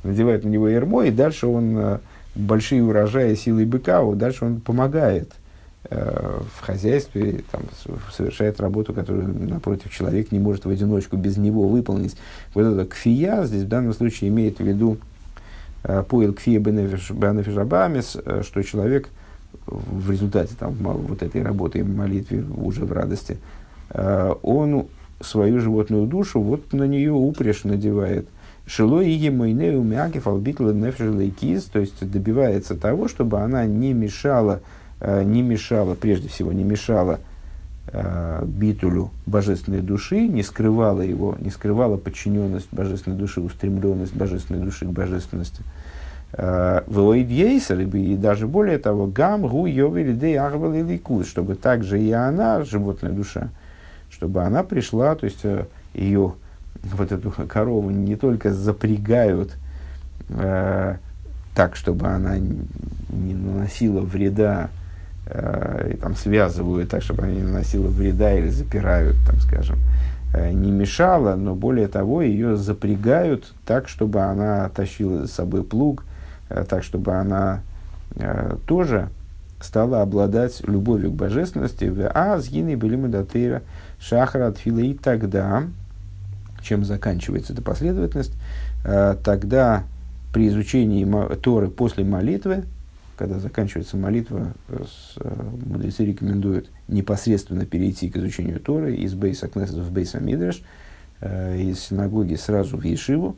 надевают 0.03 0.43
на 0.43 0.49
него 0.49 0.67
ермо, 0.67 1.03
и 1.03 1.11
дальше 1.11 1.47
он 1.47 1.77
э, 1.77 1.99
большие 2.35 2.83
урожаи 2.83 3.35
силой 3.35 3.65
быка, 3.65 4.01
вот 4.01 4.17
дальше 4.17 4.45
он 4.45 4.61
помогает– 4.61 5.31
Э, 5.89 6.41
в 6.53 6.65
хозяйстве, 6.65 7.43
там, 7.49 7.61
совершает 8.11 8.59
работу, 8.59 8.93
которую, 8.93 9.49
напротив, 9.49 9.89
человек 9.93 10.33
не 10.33 10.39
может 10.39 10.65
в 10.65 10.69
одиночку 10.69 11.15
без 11.15 11.37
него 11.37 11.65
выполнить. 11.69 12.17
Вот 12.53 12.63
это 12.63 12.85
кфия 12.85 13.45
здесь 13.45 13.63
в 13.63 13.69
данном 13.69 13.93
случае 13.93 14.29
имеет 14.29 14.57
в 14.59 14.63
виду 14.63 14.97
э, 15.83 16.03
поил 16.03 16.33
кфия 16.33 16.59
бенефишабамис, 16.59 18.17
э, 18.17 18.41
что 18.43 18.63
человек 18.63 19.07
в 19.67 20.11
результате 20.11 20.55
там, 20.57 20.73
вот 20.73 21.21
этой 21.21 21.43
работы, 21.43 21.83
молитвы 21.83 22.45
уже 22.55 22.85
в 22.85 22.91
радости, 22.91 23.37
он 23.93 24.87
свою 25.21 25.59
животную 25.59 26.07
душу 26.07 26.41
вот 26.41 26.73
на 26.73 26.83
нее 26.83 27.11
упряжь 27.11 27.63
надевает. 27.63 28.27
Шило 28.65 29.01
и 29.01 29.11
емойнеу 29.11 29.81
мякив 29.81 30.27
албитла 30.27 30.71
нефшелейкиз, 30.71 31.63
то 31.65 31.79
есть 31.79 32.09
добивается 32.09 32.75
того, 32.75 33.07
чтобы 33.07 33.39
она 33.39 33.65
не 33.65 33.93
мешала 33.93 34.61
Э, 34.99 35.23
не 35.23 35.41
мешала, 35.41 35.93
прежде 35.93 36.27
всего, 36.27 36.51
не 36.51 36.63
мешала 36.63 37.19
э, 37.87 38.43
битулю 38.45 39.11
божественной 39.27 39.81
души, 39.81 40.27
не 40.27 40.41
скрывала 40.41 41.01
его, 41.01 41.37
не 41.39 41.51
скрывала 41.51 41.97
подчиненность 41.97 42.69
божественной 42.71 43.17
души, 43.17 43.41
устремленность 43.41 44.15
божественной 44.15 44.63
души 44.63 44.85
к 44.85 44.89
божественности. 44.89 45.61
Э, 46.33 46.81
Велоидейсер, 46.87 47.79
и 47.79 48.17
даже 48.17 48.47
более 48.47 48.77
того, 48.79 49.07
гам, 49.07 49.47
гу, 49.47 49.65
йовели, 49.65 50.13
дей, 50.13 50.37
ликус, 50.83 51.27
чтобы 51.27 51.55
также 51.55 52.01
и 52.01 52.11
она, 52.11 52.63
животная 52.65 53.11
душа, 53.11 53.47
чтобы 54.09 54.43
она 54.43 54.63
пришла, 54.63 55.15
то 55.15 55.23
есть 55.23 55.45
ее, 55.93 56.33
вот 56.83 57.11
эту 57.13 57.31
корову 57.31 57.91
не 57.91 58.17
только 58.17 58.53
запрягают 58.53 59.55
э, 60.29 60.97
так, 61.55 61.77
чтобы 61.77 62.07
она 62.07 62.37
не 62.37 63.33
наносила 63.33 64.01
вреда 64.01 64.69
э, 65.27 65.95
там, 66.01 66.17
связывают 66.17 66.89
так, 66.89 67.03
чтобы 67.03 67.23
она 67.23 67.31
не 67.31 67.41
наносила 67.41 67.87
вреда 67.87 68.33
или 68.33 68.49
запирают, 68.49 69.15
там, 69.25 69.39
скажем, 69.39 69.77
э, 70.33 70.51
не 70.51 70.71
мешала, 70.71 71.35
но 71.35 71.55
более 71.55 71.87
того, 71.87 72.21
ее 72.21 72.57
запрягают 72.57 73.53
так, 73.65 73.87
чтобы 73.87 74.19
она 74.19 74.67
тащила 74.69 75.19
за 75.19 75.27
собой 75.27 75.63
плуг, 75.63 76.03
э, 76.03 76.06
так, 76.49 76.83
чтобы 76.83 77.13
она 77.13 77.61
э, 78.15 78.57
тоже 78.65 79.09
стала 79.59 80.01
обладать 80.01 80.61
любовью 80.67 81.11
к 81.11 81.15
божественности. 81.15 81.91
А 82.13 82.39
с 82.39 82.49
гиной 82.49 82.75
были 82.75 82.95
мы 82.95 83.07
датыра 83.07 83.61
шахара 83.99 84.47
от 84.47 84.65
и 84.65 84.93
тогда, 84.93 85.63
чем 86.61 86.85
заканчивается 86.85 87.53
эта 87.53 87.61
последовательность, 87.61 88.33
э, 88.83 89.15
тогда 89.23 89.83
при 90.33 90.47
изучении 90.49 91.05
Торы 91.37 91.69
после 91.69 92.03
молитвы, 92.03 92.65
когда 93.17 93.39
заканчивается 93.39 93.97
молитва, 93.97 94.53
э, 94.69 94.83
э, 95.19 95.43
мудрецы 95.65 96.05
рекомендуют 96.05 96.69
непосредственно 96.87 97.65
перейти 97.65 98.09
к 98.09 98.17
изучению 98.17 98.59
Торы 98.59 98.95
из 98.95 99.15
Бейса 99.15 99.47
Кнессет 99.47 99.75
в 99.75 99.91
Бейса 99.91 100.19
Мидреш, 100.19 100.61
э, 101.21 101.59
из 101.59 101.79
синагоги 101.79 102.35
сразу 102.35 102.77
в 102.77 102.83
Ешиву, 102.83 103.35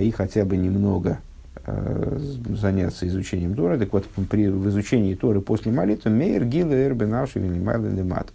и 0.00 0.12
хотя 0.12 0.44
бы 0.44 0.56
немного 0.56 1.18
заняться 1.64 3.06
изучением 3.06 3.54
Торы. 3.54 3.78
Так 3.78 3.92
вот, 3.92 4.06
при, 4.30 4.48
в 4.48 4.68
изучении 4.68 5.14
Торы 5.14 5.40
после 5.40 5.70
молитвы 5.72 6.10
Мейр 6.10 6.44
Гила 6.44 6.74
Эрбенавши 6.74 7.38
Венимайла 7.38 7.86
Лемат. 7.86 8.32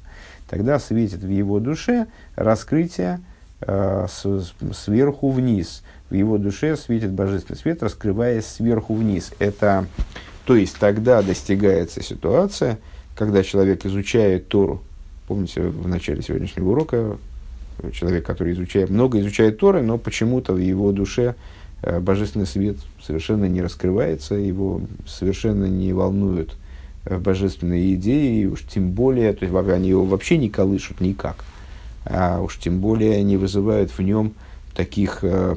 Тогда 0.49 0.79
светит 0.79 1.21
в 1.23 1.29
его 1.29 1.59
душе 1.59 2.07
раскрытие 2.35 3.19
э, 3.61 4.07
с, 4.09 4.53
сверху 4.73 5.29
вниз. 5.29 5.83
В 6.09 6.13
его 6.13 6.37
душе 6.37 6.77
светит 6.77 7.11
божественный 7.11 7.57
свет, 7.57 7.83
раскрываясь 7.83 8.45
сверху 8.45 8.93
вниз. 8.93 9.33
Это 9.39 9.87
то 10.45 10.55
есть 10.55 10.77
тогда 10.79 11.21
достигается 11.21 12.01
ситуация, 12.01 12.79
когда 13.15 13.43
человек 13.43 13.85
изучает 13.85 14.47
Тору. 14.47 14.81
Помните, 15.27 15.61
в 15.63 15.89
начале 15.89 16.21
сегодняшнего 16.21 16.69
урока 16.69 17.17
человек, 17.91 18.25
который 18.25 18.53
изучает, 18.53 18.89
много 18.89 19.19
изучает 19.19 19.59
Торы, 19.59 19.81
но 19.81 19.97
почему-то 19.97 20.53
в 20.53 20.57
его 20.57 20.93
душе 20.93 21.35
э, 21.35 21.56
божественный 21.81 22.47
свет 22.47 22.77
совершенно 23.01 23.45
не 23.45 23.61
раскрывается, 23.61 24.35
его 24.35 24.81
совершенно 25.05 25.65
не 25.65 25.93
волнуют 25.93 26.55
э, 27.05 27.17
божественные 27.17 27.95
идеи, 27.95 28.41
и 28.41 28.45
уж 28.45 28.63
тем 28.63 28.91
более, 28.91 29.33
то 29.33 29.45
есть 29.45 29.55
они 29.55 29.89
его 29.89 30.05
вообще 30.05 30.37
не 30.37 30.49
колышут 30.49 31.01
никак, 31.01 31.43
а 32.05 32.41
уж 32.41 32.57
тем 32.57 32.79
более 32.79 33.23
не 33.23 33.37
вызывают 33.37 33.91
в 33.91 33.99
нем 34.01 34.33
таких 34.75 35.19
э, 35.23 35.55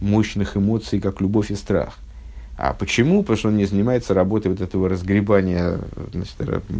мощных 0.00 0.56
эмоций, 0.56 1.00
как 1.00 1.20
любовь 1.20 1.50
и 1.50 1.54
страх– 1.54 1.98
а 2.62 2.74
почему? 2.74 3.22
Потому 3.22 3.38
что 3.38 3.48
он 3.48 3.56
не 3.56 3.64
занимается 3.64 4.12
работой 4.12 4.48
вот 4.48 4.60
этого 4.60 4.86
разгребания 4.86 5.78
значит, 6.12 6.34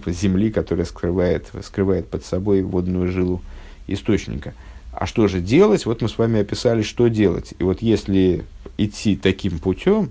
земли, 0.08 0.50
которая 0.50 0.84
скрывает, 0.84 1.46
скрывает 1.62 2.06
под 2.06 2.22
собой 2.22 2.60
водную 2.60 3.10
жилу 3.10 3.40
источника. 3.86 4.52
А 4.92 5.06
что 5.06 5.28
же 5.28 5.40
делать? 5.40 5.86
Вот 5.86 6.02
мы 6.02 6.08
с 6.08 6.18
вами 6.18 6.40
описали, 6.40 6.82
что 6.82 7.08
делать. 7.08 7.54
И 7.58 7.62
вот 7.62 7.82
если 7.82 8.44
идти 8.76 9.16
таким 9.16 9.58
путем 9.58 10.10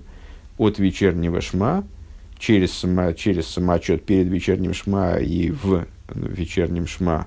от 0.58 0.78
вечернего 0.78 1.40
шма, 1.40 1.84
через, 2.38 2.72
само, 2.72 3.12
через 3.12 3.46
самоотчет 3.46 4.04
перед 4.04 4.28
вечерним 4.28 4.74
шма 4.74 5.18
и 5.18 5.50
в 5.50 5.86
вечернем 6.14 6.86
шма, 6.86 7.26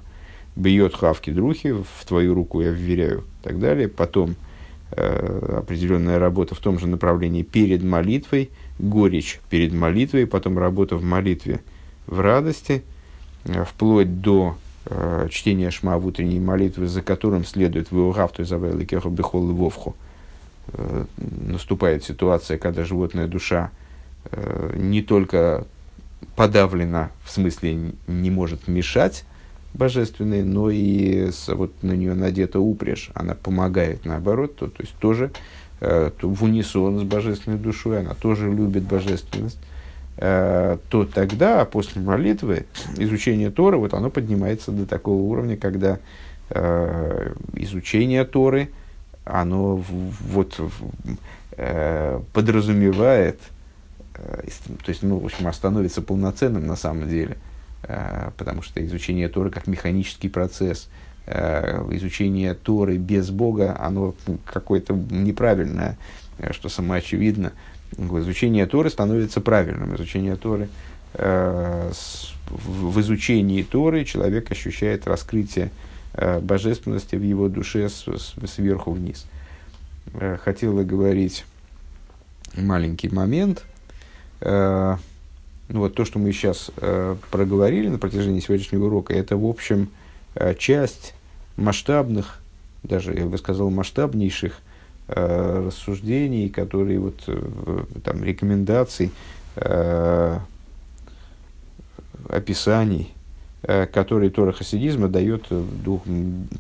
бьет 0.56 0.96
хавки 0.96 1.30
друхи, 1.30 1.72
в 1.72 2.06
твою 2.06 2.34
руку 2.34 2.62
я 2.62 2.72
вверяю, 2.72 3.20
и 3.42 3.44
так 3.44 3.60
далее. 3.60 3.88
Потом 3.88 4.36
Э, 4.96 5.58
определенная 5.60 6.20
работа 6.20 6.54
в 6.54 6.60
том 6.60 6.78
же 6.78 6.88
направлении 6.88 7.42
перед 7.42 7.82
молитвой, 7.84 8.52
горечь 8.78 9.40
перед 9.50 9.74
молитвой, 9.74 10.28
потом 10.28 10.60
работа 10.60 10.98
в 10.98 11.04
молитве 11.04 11.62
в 12.06 12.20
радости, 12.20 12.84
э, 13.46 13.64
вплоть 13.64 14.22
до 14.22 14.56
э, 14.94 15.28
чтения 15.30 15.72
шма 15.72 15.98
в 15.98 16.06
утренней 16.06 16.40
молитвы, 16.40 16.88
за 16.88 17.02
которым 17.02 17.46
следует 17.46 17.92
«Веугав, 17.92 18.32
то 18.32 18.42
есть 18.42 18.88
Кеху 18.88 19.10
Бехол 19.10 19.50
и 19.50 19.54
Вовху». 19.54 19.96
Э, 20.74 21.06
наступает 21.18 22.04
ситуация, 22.04 22.58
когда 22.58 22.84
животная 22.84 23.28
душа 23.28 23.72
э, 24.26 24.76
не 24.78 25.02
только 25.02 25.66
подавлена, 26.36 27.12
в 27.26 27.32
смысле 27.32 27.94
не 28.08 28.32
может 28.32 28.68
мешать 28.68 29.26
божественной, 29.74 30.44
но 30.44 30.70
и 30.70 31.32
вот 31.48 31.72
на 31.82 31.94
нее 31.94 32.14
надета 32.14 32.60
упряжь, 32.60 33.10
она 33.14 33.34
помогает 33.34 34.06
наоборот, 34.06 34.56
то, 34.56 34.68
то 34.68 34.84
есть 34.84 34.96
тоже 35.00 35.32
то 35.80 36.14
в 36.22 36.44
унисон 36.44 37.00
с 37.00 37.04
божественной 37.04 37.58
душой, 37.58 38.00
она 38.00 38.14
тоже 38.14 38.50
любит 38.50 38.84
божественность, 38.84 39.60
то 40.16 41.10
тогда, 41.12 41.66
после 41.66 42.02
молитвы, 42.02 42.68
изучение 42.98 43.50
Торы, 43.50 43.78
вот 43.78 43.96
оно 43.96 44.12
поднимается 44.12 44.72
до 44.72 44.86
такого 44.86 45.22
уровня, 45.22 45.58
когда 45.58 46.00
изучение 47.56 48.24
Торы, 48.24 48.70
оно 49.26 49.78
вот 49.78 50.60
подразумевает, 52.32 53.40
то 54.14 54.90
есть, 54.90 55.02
ну, 55.02 55.18
в 55.18 55.26
общем, 55.26 55.52
становится 55.52 56.04
полноценным 56.04 56.68
на 56.68 56.76
самом 56.76 57.10
деле, 57.10 57.38
потому 58.38 58.62
что 58.62 58.86
изучение 58.86 59.30
Торы 59.30 59.50
как 59.50 59.66
механический 59.66 60.30
процесс– 60.30 60.90
Э, 61.26 61.88
изучение 61.92 62.54
Торы 62.54 62.98
без 62.98 63.30
Бога, 63.30 63.78
оно 63.80 64.14
какое-то 64.46 64.94
неправильное, 64.94 65.98
э, 66.38 66.52
что 66.52 66.68
самоочевидно. 66.68 67.54
Изучение 67.98 68.66
Торы 68.66 68.90
становится 68.90 69.42
правильным. 69.42 69.96
Изучение 69.96 70.36
Торы, 70.36 70.70
э, 71.14 71.92
в 72.50 73.00
изучении 73.02 73.64
Торы 73.64 74.06
человек 74.06 74.52
ощущает 74.52 75.08
раскрытие 75.08 75.72
божественности 76.42 77.16
в 77.16 77.24
его 77.24 77.50
душе 77.50 77.90
сверху 77.90 78.92
вниз. 78.92 79.26
Хотела 80.44 80.84
говорить 80.84 81.44
маленький 82.56 83.10
момент. 83.10 83.64
Ну, 84.40 85.00
вот 85.70 85.96
то, 85.96 86.06
что 86.06 86.20
мы 86.20 86.32
сейчас 86.32 86.70
проговорили 87.32 87.88
на 87.88 87.98
протяжении 87.98 88.42
сегодняшнего 88.42 88.86
урока, 88.86 89.16
это, 89.16 89.38
в 89.38 89.46
общем, 89.48 89.90
Э, 90.36 90.56
часть 90.56 91.14
масштабных, 91.58 92.40
даже, 92.82 93.14
я 93.14 93.26
бы 93.26 93.38
сказал, 93.38 93.70
масштабнейших 93.70 94.60
э, 95.08 95.64
рассуждений, 95.68 96.50
которые 96.50 97.00
вот, 97.00 97.24
э, 97.28 97.84
там, 98.04 98.24
рекомендаций, 98.24 99.12
э, 99.56 100.40
описаний, 102.30 103.14
которые 103.94 104.30
Тора 104.30 104.52
Хасидизма 104.52 105.08
дает 105.08 105.46
дух, 105.50 106.04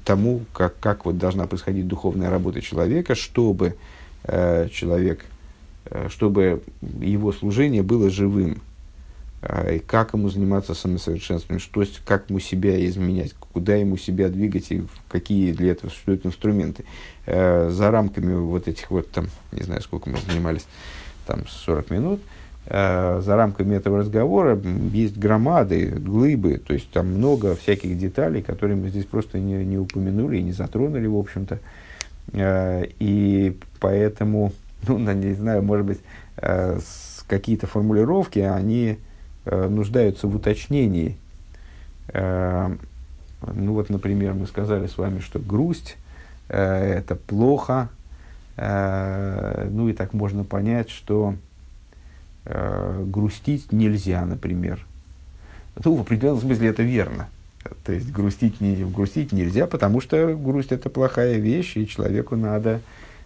тому, 0.06 0.42
как, 0.54 0.80
как 0.80 1.06
вот 1.06 1.18
должна 1.18 1.48
происходить 1.48 1.88
духовная 1.88 2.30
работа 2.30 2.62
человека, 2.62 3.14
чтобы 3.14 3.76
человек, 4.26 5.26
чтобы 6.08 6.62
его 7.02 7.34
служение 7.34 7.84
было 7.84 8.10
живым, 8.10 8.62
и 9.70 9.80
как 9.80 10.14
ему 10.14 10.30
заниматься 10.30 10.74
самосовершенствованием, 10.74 11.60
что, 11.60 11.84
как 12.06 12.30
ему 12.30 12.40
себя 12.40 12.86
изменять, 12.86 13.34
куда 13.54 13.76
ему 13.76 13.98
себя 13.98 14.30
двигать 14.30 14.72
и 14.72 14.84
какие 15.10 15.52
для 15.54 15.72
этого 15.72 15.90
существуют 15.90 16.26
инструменты. 16.26 16.86
Э, 17.26 17.70
за 17.70 17.92
рамками 17.92 18.34
вот 18.34 18.68
этих 18.68 18.92
вот, 18.92 19.10
там, 19.12 19.28
не 19.52 19.64
знаю, 19.64 19.82
сколько 19.82 20.10
мы 20.10 20.18
занимались, 20.18 20.66
там 21.26 21.48
40 21.48 21.90
минут, 21.92 22.22
э, 22.66 23.22
за 23.24 23.36
рамками 23.36 23.76
этого 23.76 24.00
разговора 24.00 24.60
есть 24.92 25.18
громады, 25.18 25.88
глыбы, 25.88 26.58
то 26.66 26.74
есть 26.74 26.90
там 26.92 27.08
много 27.08 27.56
всяких 27.56 27.98
деталей, 27.98 28.42
которые 28.42 28.76
мы 28.76 28.90
здесь 28.90 29.06
просто 29.06 29.40
не, 29.40 29.64
не 29.64 29.78
упомянули 29.78 30.38
и 30.38 30.44
не 30.44 30.52
затронули, 30.52 31.08
в 31.08 31.18
общем-то. 31.18 31.60
Э, 32.34 32.86
и 33.00 33.58
поэтому, 33.80 34.52
ну, 34.88 34.98
не 34.98 35.34
знаю, 35.34 35.64
может 35.64 35.86
быть, 35.86 36.00
какие-то 37.28 37.68
формулировки, 37.68 38.40
они 38.40 38.98
Э, 39.46 39.68
нуждаются 39.68 40.28
в 40.28 40.36
уточнении. 40.36 41.18
Э, 43.44 43.52
ну 43.54 43.74
вот, 43.74 43.90
например, 43.90 44.34
мы 44.34 44.48
сказали 44.48 44.88
с 44.88 44.98
вами, 44.98 45.20
что 45.20 45.40
грусть 45.40 45.98
э, 46.50 46.96
это 47.00 47.16
плохо. 47.16 47.90
Ну 48.56 49.90
и 49.90 49.94
так 49.94 50.14
можно 50.14 50.44
понять, 50.44 50.92
что 50.92 51.34
грустить 52.46 53.72
нельзя, 53.72 54.24
например. 54.28 54.86
Ну, 55.84 55.96
в 55.96 56.02
определенном 56.02 56.40
смысле 56.40 56.68
это 56.68 56.84
верно. 56.84 57.30
То 57.84 57.94
есть 57.94 58.12
грустить, 58.12 58.62
не, 58.62 58.76
грустить 58.76 59.32
нельзя, 59.32 59.66
потому 59.66 60.02
что 60.02 60.38
грусть 60.38 60.72
это 60.72 60.92
плохая 60.92 61.38
вещь, 61.38 61.76
и 61.78 61.88
человеку 61.88 62.36
надо, 62.36 62.82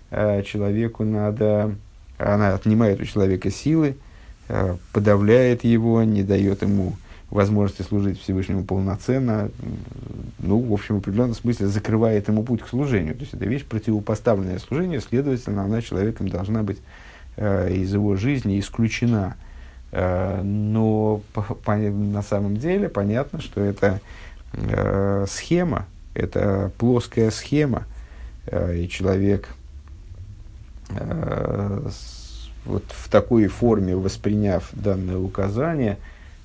человеку 0.09 1.03
надо, 1.03 1.75
она 2.17 2.53
отнимает 2.53 3.01
у 3.01 3.03
человека 3.03 3.51
силы, 3.51 3.97
Э, 4.49 4.77
подавляет 4.93 5.65
его, 5.65 6.03
не 6.03 6.23
дает 6.23 6.61
ему 6.61 6.95
возможности 7.29 7.81
служить 7.81 8.19
Всевышнему 8.21 8.63
полноценно, 8.63 9.51
ну, 10.39 10.59
в 10.59 10.73
общем, 10.73 10.95
в 10.95 10.97
определенном 10.99 11.35
смысле 11.35 11.67
закрывает 11.67 12.27
ему 12.29 12.43
путь 12.43 12.61
к 12.61 12.67
служению. 12.67 13.15
То 13.15 13.21
есть, 13.21 13.33
это 13.33 13.45
вещь 13.45 13.65
противопоставленное 13.65 14.59
служение, 14.59 15.01
следовательно, 15.01 15.63
она 15.63 15.81
человеком 15.81 16.29
должна 16.29 16.63
быть 16.63 16.79
э, 17.35 17.73
из 17.73 17.93
его 17.93 18.15
жизни 18.15 18.59
исключена. 18.59 19.35
Э, 19.91 20.41
но 20.41 21.21
по, 21.33 21.41
по, 21.41 21.75
на 21.75 22.21
самом 22.21 22.57
деле 22.57 22.87
понятно, 22.87 23.41
что 23.41 23.61
это 23.61 23.99
э, 24.53 25.25
схема, 25.29 25.85
это 26.13 26.71
плоская 26.77 27.29
схема, 27.31 27.83
э, 28.45 28.77
и 28.77 28.89
человек 28.89 29.49
э, 30.91 31.89
вот 32.63 32.83
в 32.87 33.09
такой 33.09 33.47
форме 33.47 33.97
восприняв 33.97 34.69
данное 34.71 35.17
указание, 35.17 35.97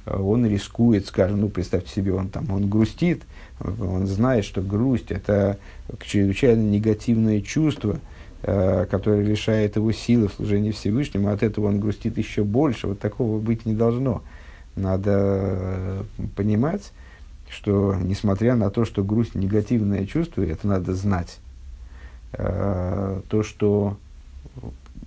он 0.07 0.47
рискует, 0.47 1.07
скажем, 1.07 1.41
ну, 1.41 1.49
представьте 1.49 1.91
себе, 1.91 2.13
он 2.13 2.29
там, 2.29 2.51
он 2.51 2.69
грустит, 2.69 3.23
он 3.61 4.07
знает, 4.07 4.45
что 4.45 4.61
грусть– 4.61 5.07
это 5.11 5.59
чрезвычайно 6.05 6.61
негативное 6.61 7.41
чувство, 7.41 8.01
э, 8.43 8.87
которое 8.91 9.23
лишает 9.23 9.77
его 9.77 9.93
силы 9.93 10.29
в 10.29 10.35
служении 10.35 10.73
Всевышнему, 10.73 11.29
от 11.31 11.43
этого 11.43 11.67
он 11.67 11.79
грустит 11.79 12.19
еще 12.19 12.43
больше, 12.43 12.89
вот 12.89 12.99
такого 12.99 13.39
быть 13.39 13.65
не 13.65 13.75
должно. 13.75 14.23
Надо 14.75 15.13
э, 15.15 16.03
понимать, 16.35 16.93
что 17.49 17.95
несмотря 17.95 18.57
на 18.57 18.71
то, 18.71 18.85
что 18.85 19.05
грусть– 19.05 19.35
негативное 19.35 20.07
чувство, 20.07 20.43
это 20.43 20.67
надо 20.67 20.95
знать, 20.95 21.39
то, 22.33 23.43
что 23.43 23.99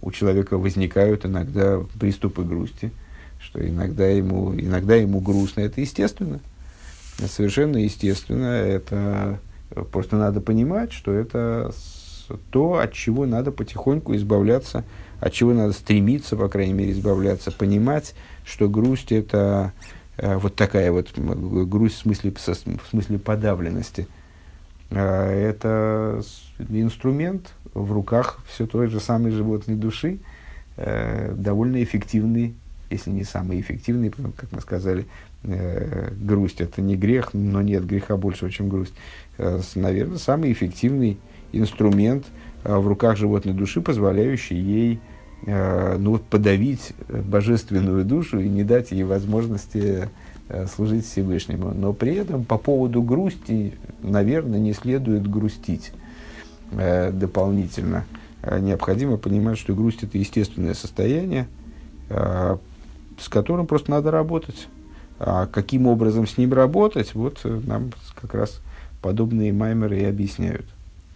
у 0.04 0.12
человека 0.12 0.60
возникают 0.60 1.26
иногда 1.26 1.82
приступы 2.00 2.44
грусти, 2.44 2.92
что 3.46 3.66
иногда 3.66 4.08
ему, 4.08 4.54
иногда 4.56 4.96
ему 4.96 5.20
грустно. 5.20 5.62
Это 5.62 5.82
естественно. 5.82 6.40
Совершенно 7.18 7.78
естественно. 7.78 8.46
Это 8.46 9.40
просто 9.92 10.16
надо 10.18 10.42
понимать, 10.42 10.92
что 10.92 11.14
это 11.14 11.72
то, 12.50 12.80
от 12.80 12.94
чего 12.94 13.26
надо 13.26 13.52
потихоньку 13.52 14.16
избавляться, 14.16 14.84
от 15.20 15.32
чего 15.32 15.54
надо 15.54 15.74
стремиться, 15.74 16.36
по 16.36 16.50
крайней 16.50 16.74
мере, 16.74 16.92
избавляться, 16.92 17.52
понимать, 17.52 18.16
что 18.44 18.68
грусть 18.68 19.12
это 19.12 19.74
э, 20.18 20.36
вот 20.38 20.56
такая 20.56 20.92
вот 20.92 21.12
грусть 21.16 21.98
в 21.98 22.00
смысле, 22.00 22.34
в 22.34 22.90
смысле 22.90 23.20
подавленности. 23.20 24.08
Э, 24.90 25.30
это 25.30 26.24
инструмент, 26.70 27.52
в 27.76 27.92
руках 27.92 28.40
все 28.48 28.66
той 28.66 28.88
же 28.88 29.00
самой 29.00 29.32
животной 29.32 29.76
души, 29.76 30.18
э, 30.78 31.34
довольно 31.38 31.84
эффективный, 31.84 32.56
если 32.90 33.12
не 33.12 33.24
самый 33.24 33.60
эффективный, 33.60 34.10
как 34.10 34.52
мы 34.52 34.62
сказали, 34.62 35.06
э, 35.44 36.12
грусть 36.20 36.62
это 36.62 36.82
не 36.82 36.96
грех, 36.96 37.34
но 37.34 37.62
нет 37.62 37.86
греха 37.86 38.18
большего, 38.18 38.52
чем 38.52 38.70
грусть. 38.70 38.94
Э, 39.38 39.62
наверное, 39.76 40.18
самый 40.18 40.52
эффективный 40.52 41.18
инструмент 41.52 42.26
э, 42.64 42.76
в 42.76 42.88
руках 42.88 43.18
животной 43.18 43.54
души, 43.54 43.82
позволяющий 43.82 44.56
ей 44.56 45.00
э, 45.46 45.98
ну, 45.98 46.18
подавить 46.18 46.94
божественную 47.08 48.06
душу 48.06 48.40
и 48.40 48.50
не 48.50 48.64
дать 48.64 48.92
ей 48.92 49.04
возможности 49.04 50.10
э, 50.50 50.68
служить 50.68 51.06
Всевышнему. 51.06 51.74
Но 51.74 51.94
при 51.94 52.16
этом 52.16 52.44
по 52.46 52.58
поводу 52.58 53.02
грусти, 53.02 53.74
наверное, 54.02 54.60
не 54.60 54.74
следует 54.74 55.30
грустить. 55.30 55.92
Э, 56.72 57.12
дополнительно, 57.12 58.06
э, 58.42 58.60
необходимо 58.60 59.18
понимать, 59.18 59.58
что 59.58 59.74
грусть 59.74 60.04
это 60.04 60.18
естественное 60.18 60.74
состояние, 60.74 61.48
э, 62.10 62.58
с 63.20 63.30
которым 63.30 63.68
просто 63.68 63.92
надо 63.92 64.12
работать. 64.12 64.68
А 65.20 65.48
каким 65.48 65.88
образом 65.88 66.28
с 66.28 66.38
ним 66.38 66.54
работать, 66.54 67.16
вот 67.16 67.40
нам 67.44 67.92
как 68.20 68.34
раз 68.34 68.62
подобные 69.02 69.54
маймеры 69.54 70.00
и 70.00 70.06
объясняют. 70.06 70.66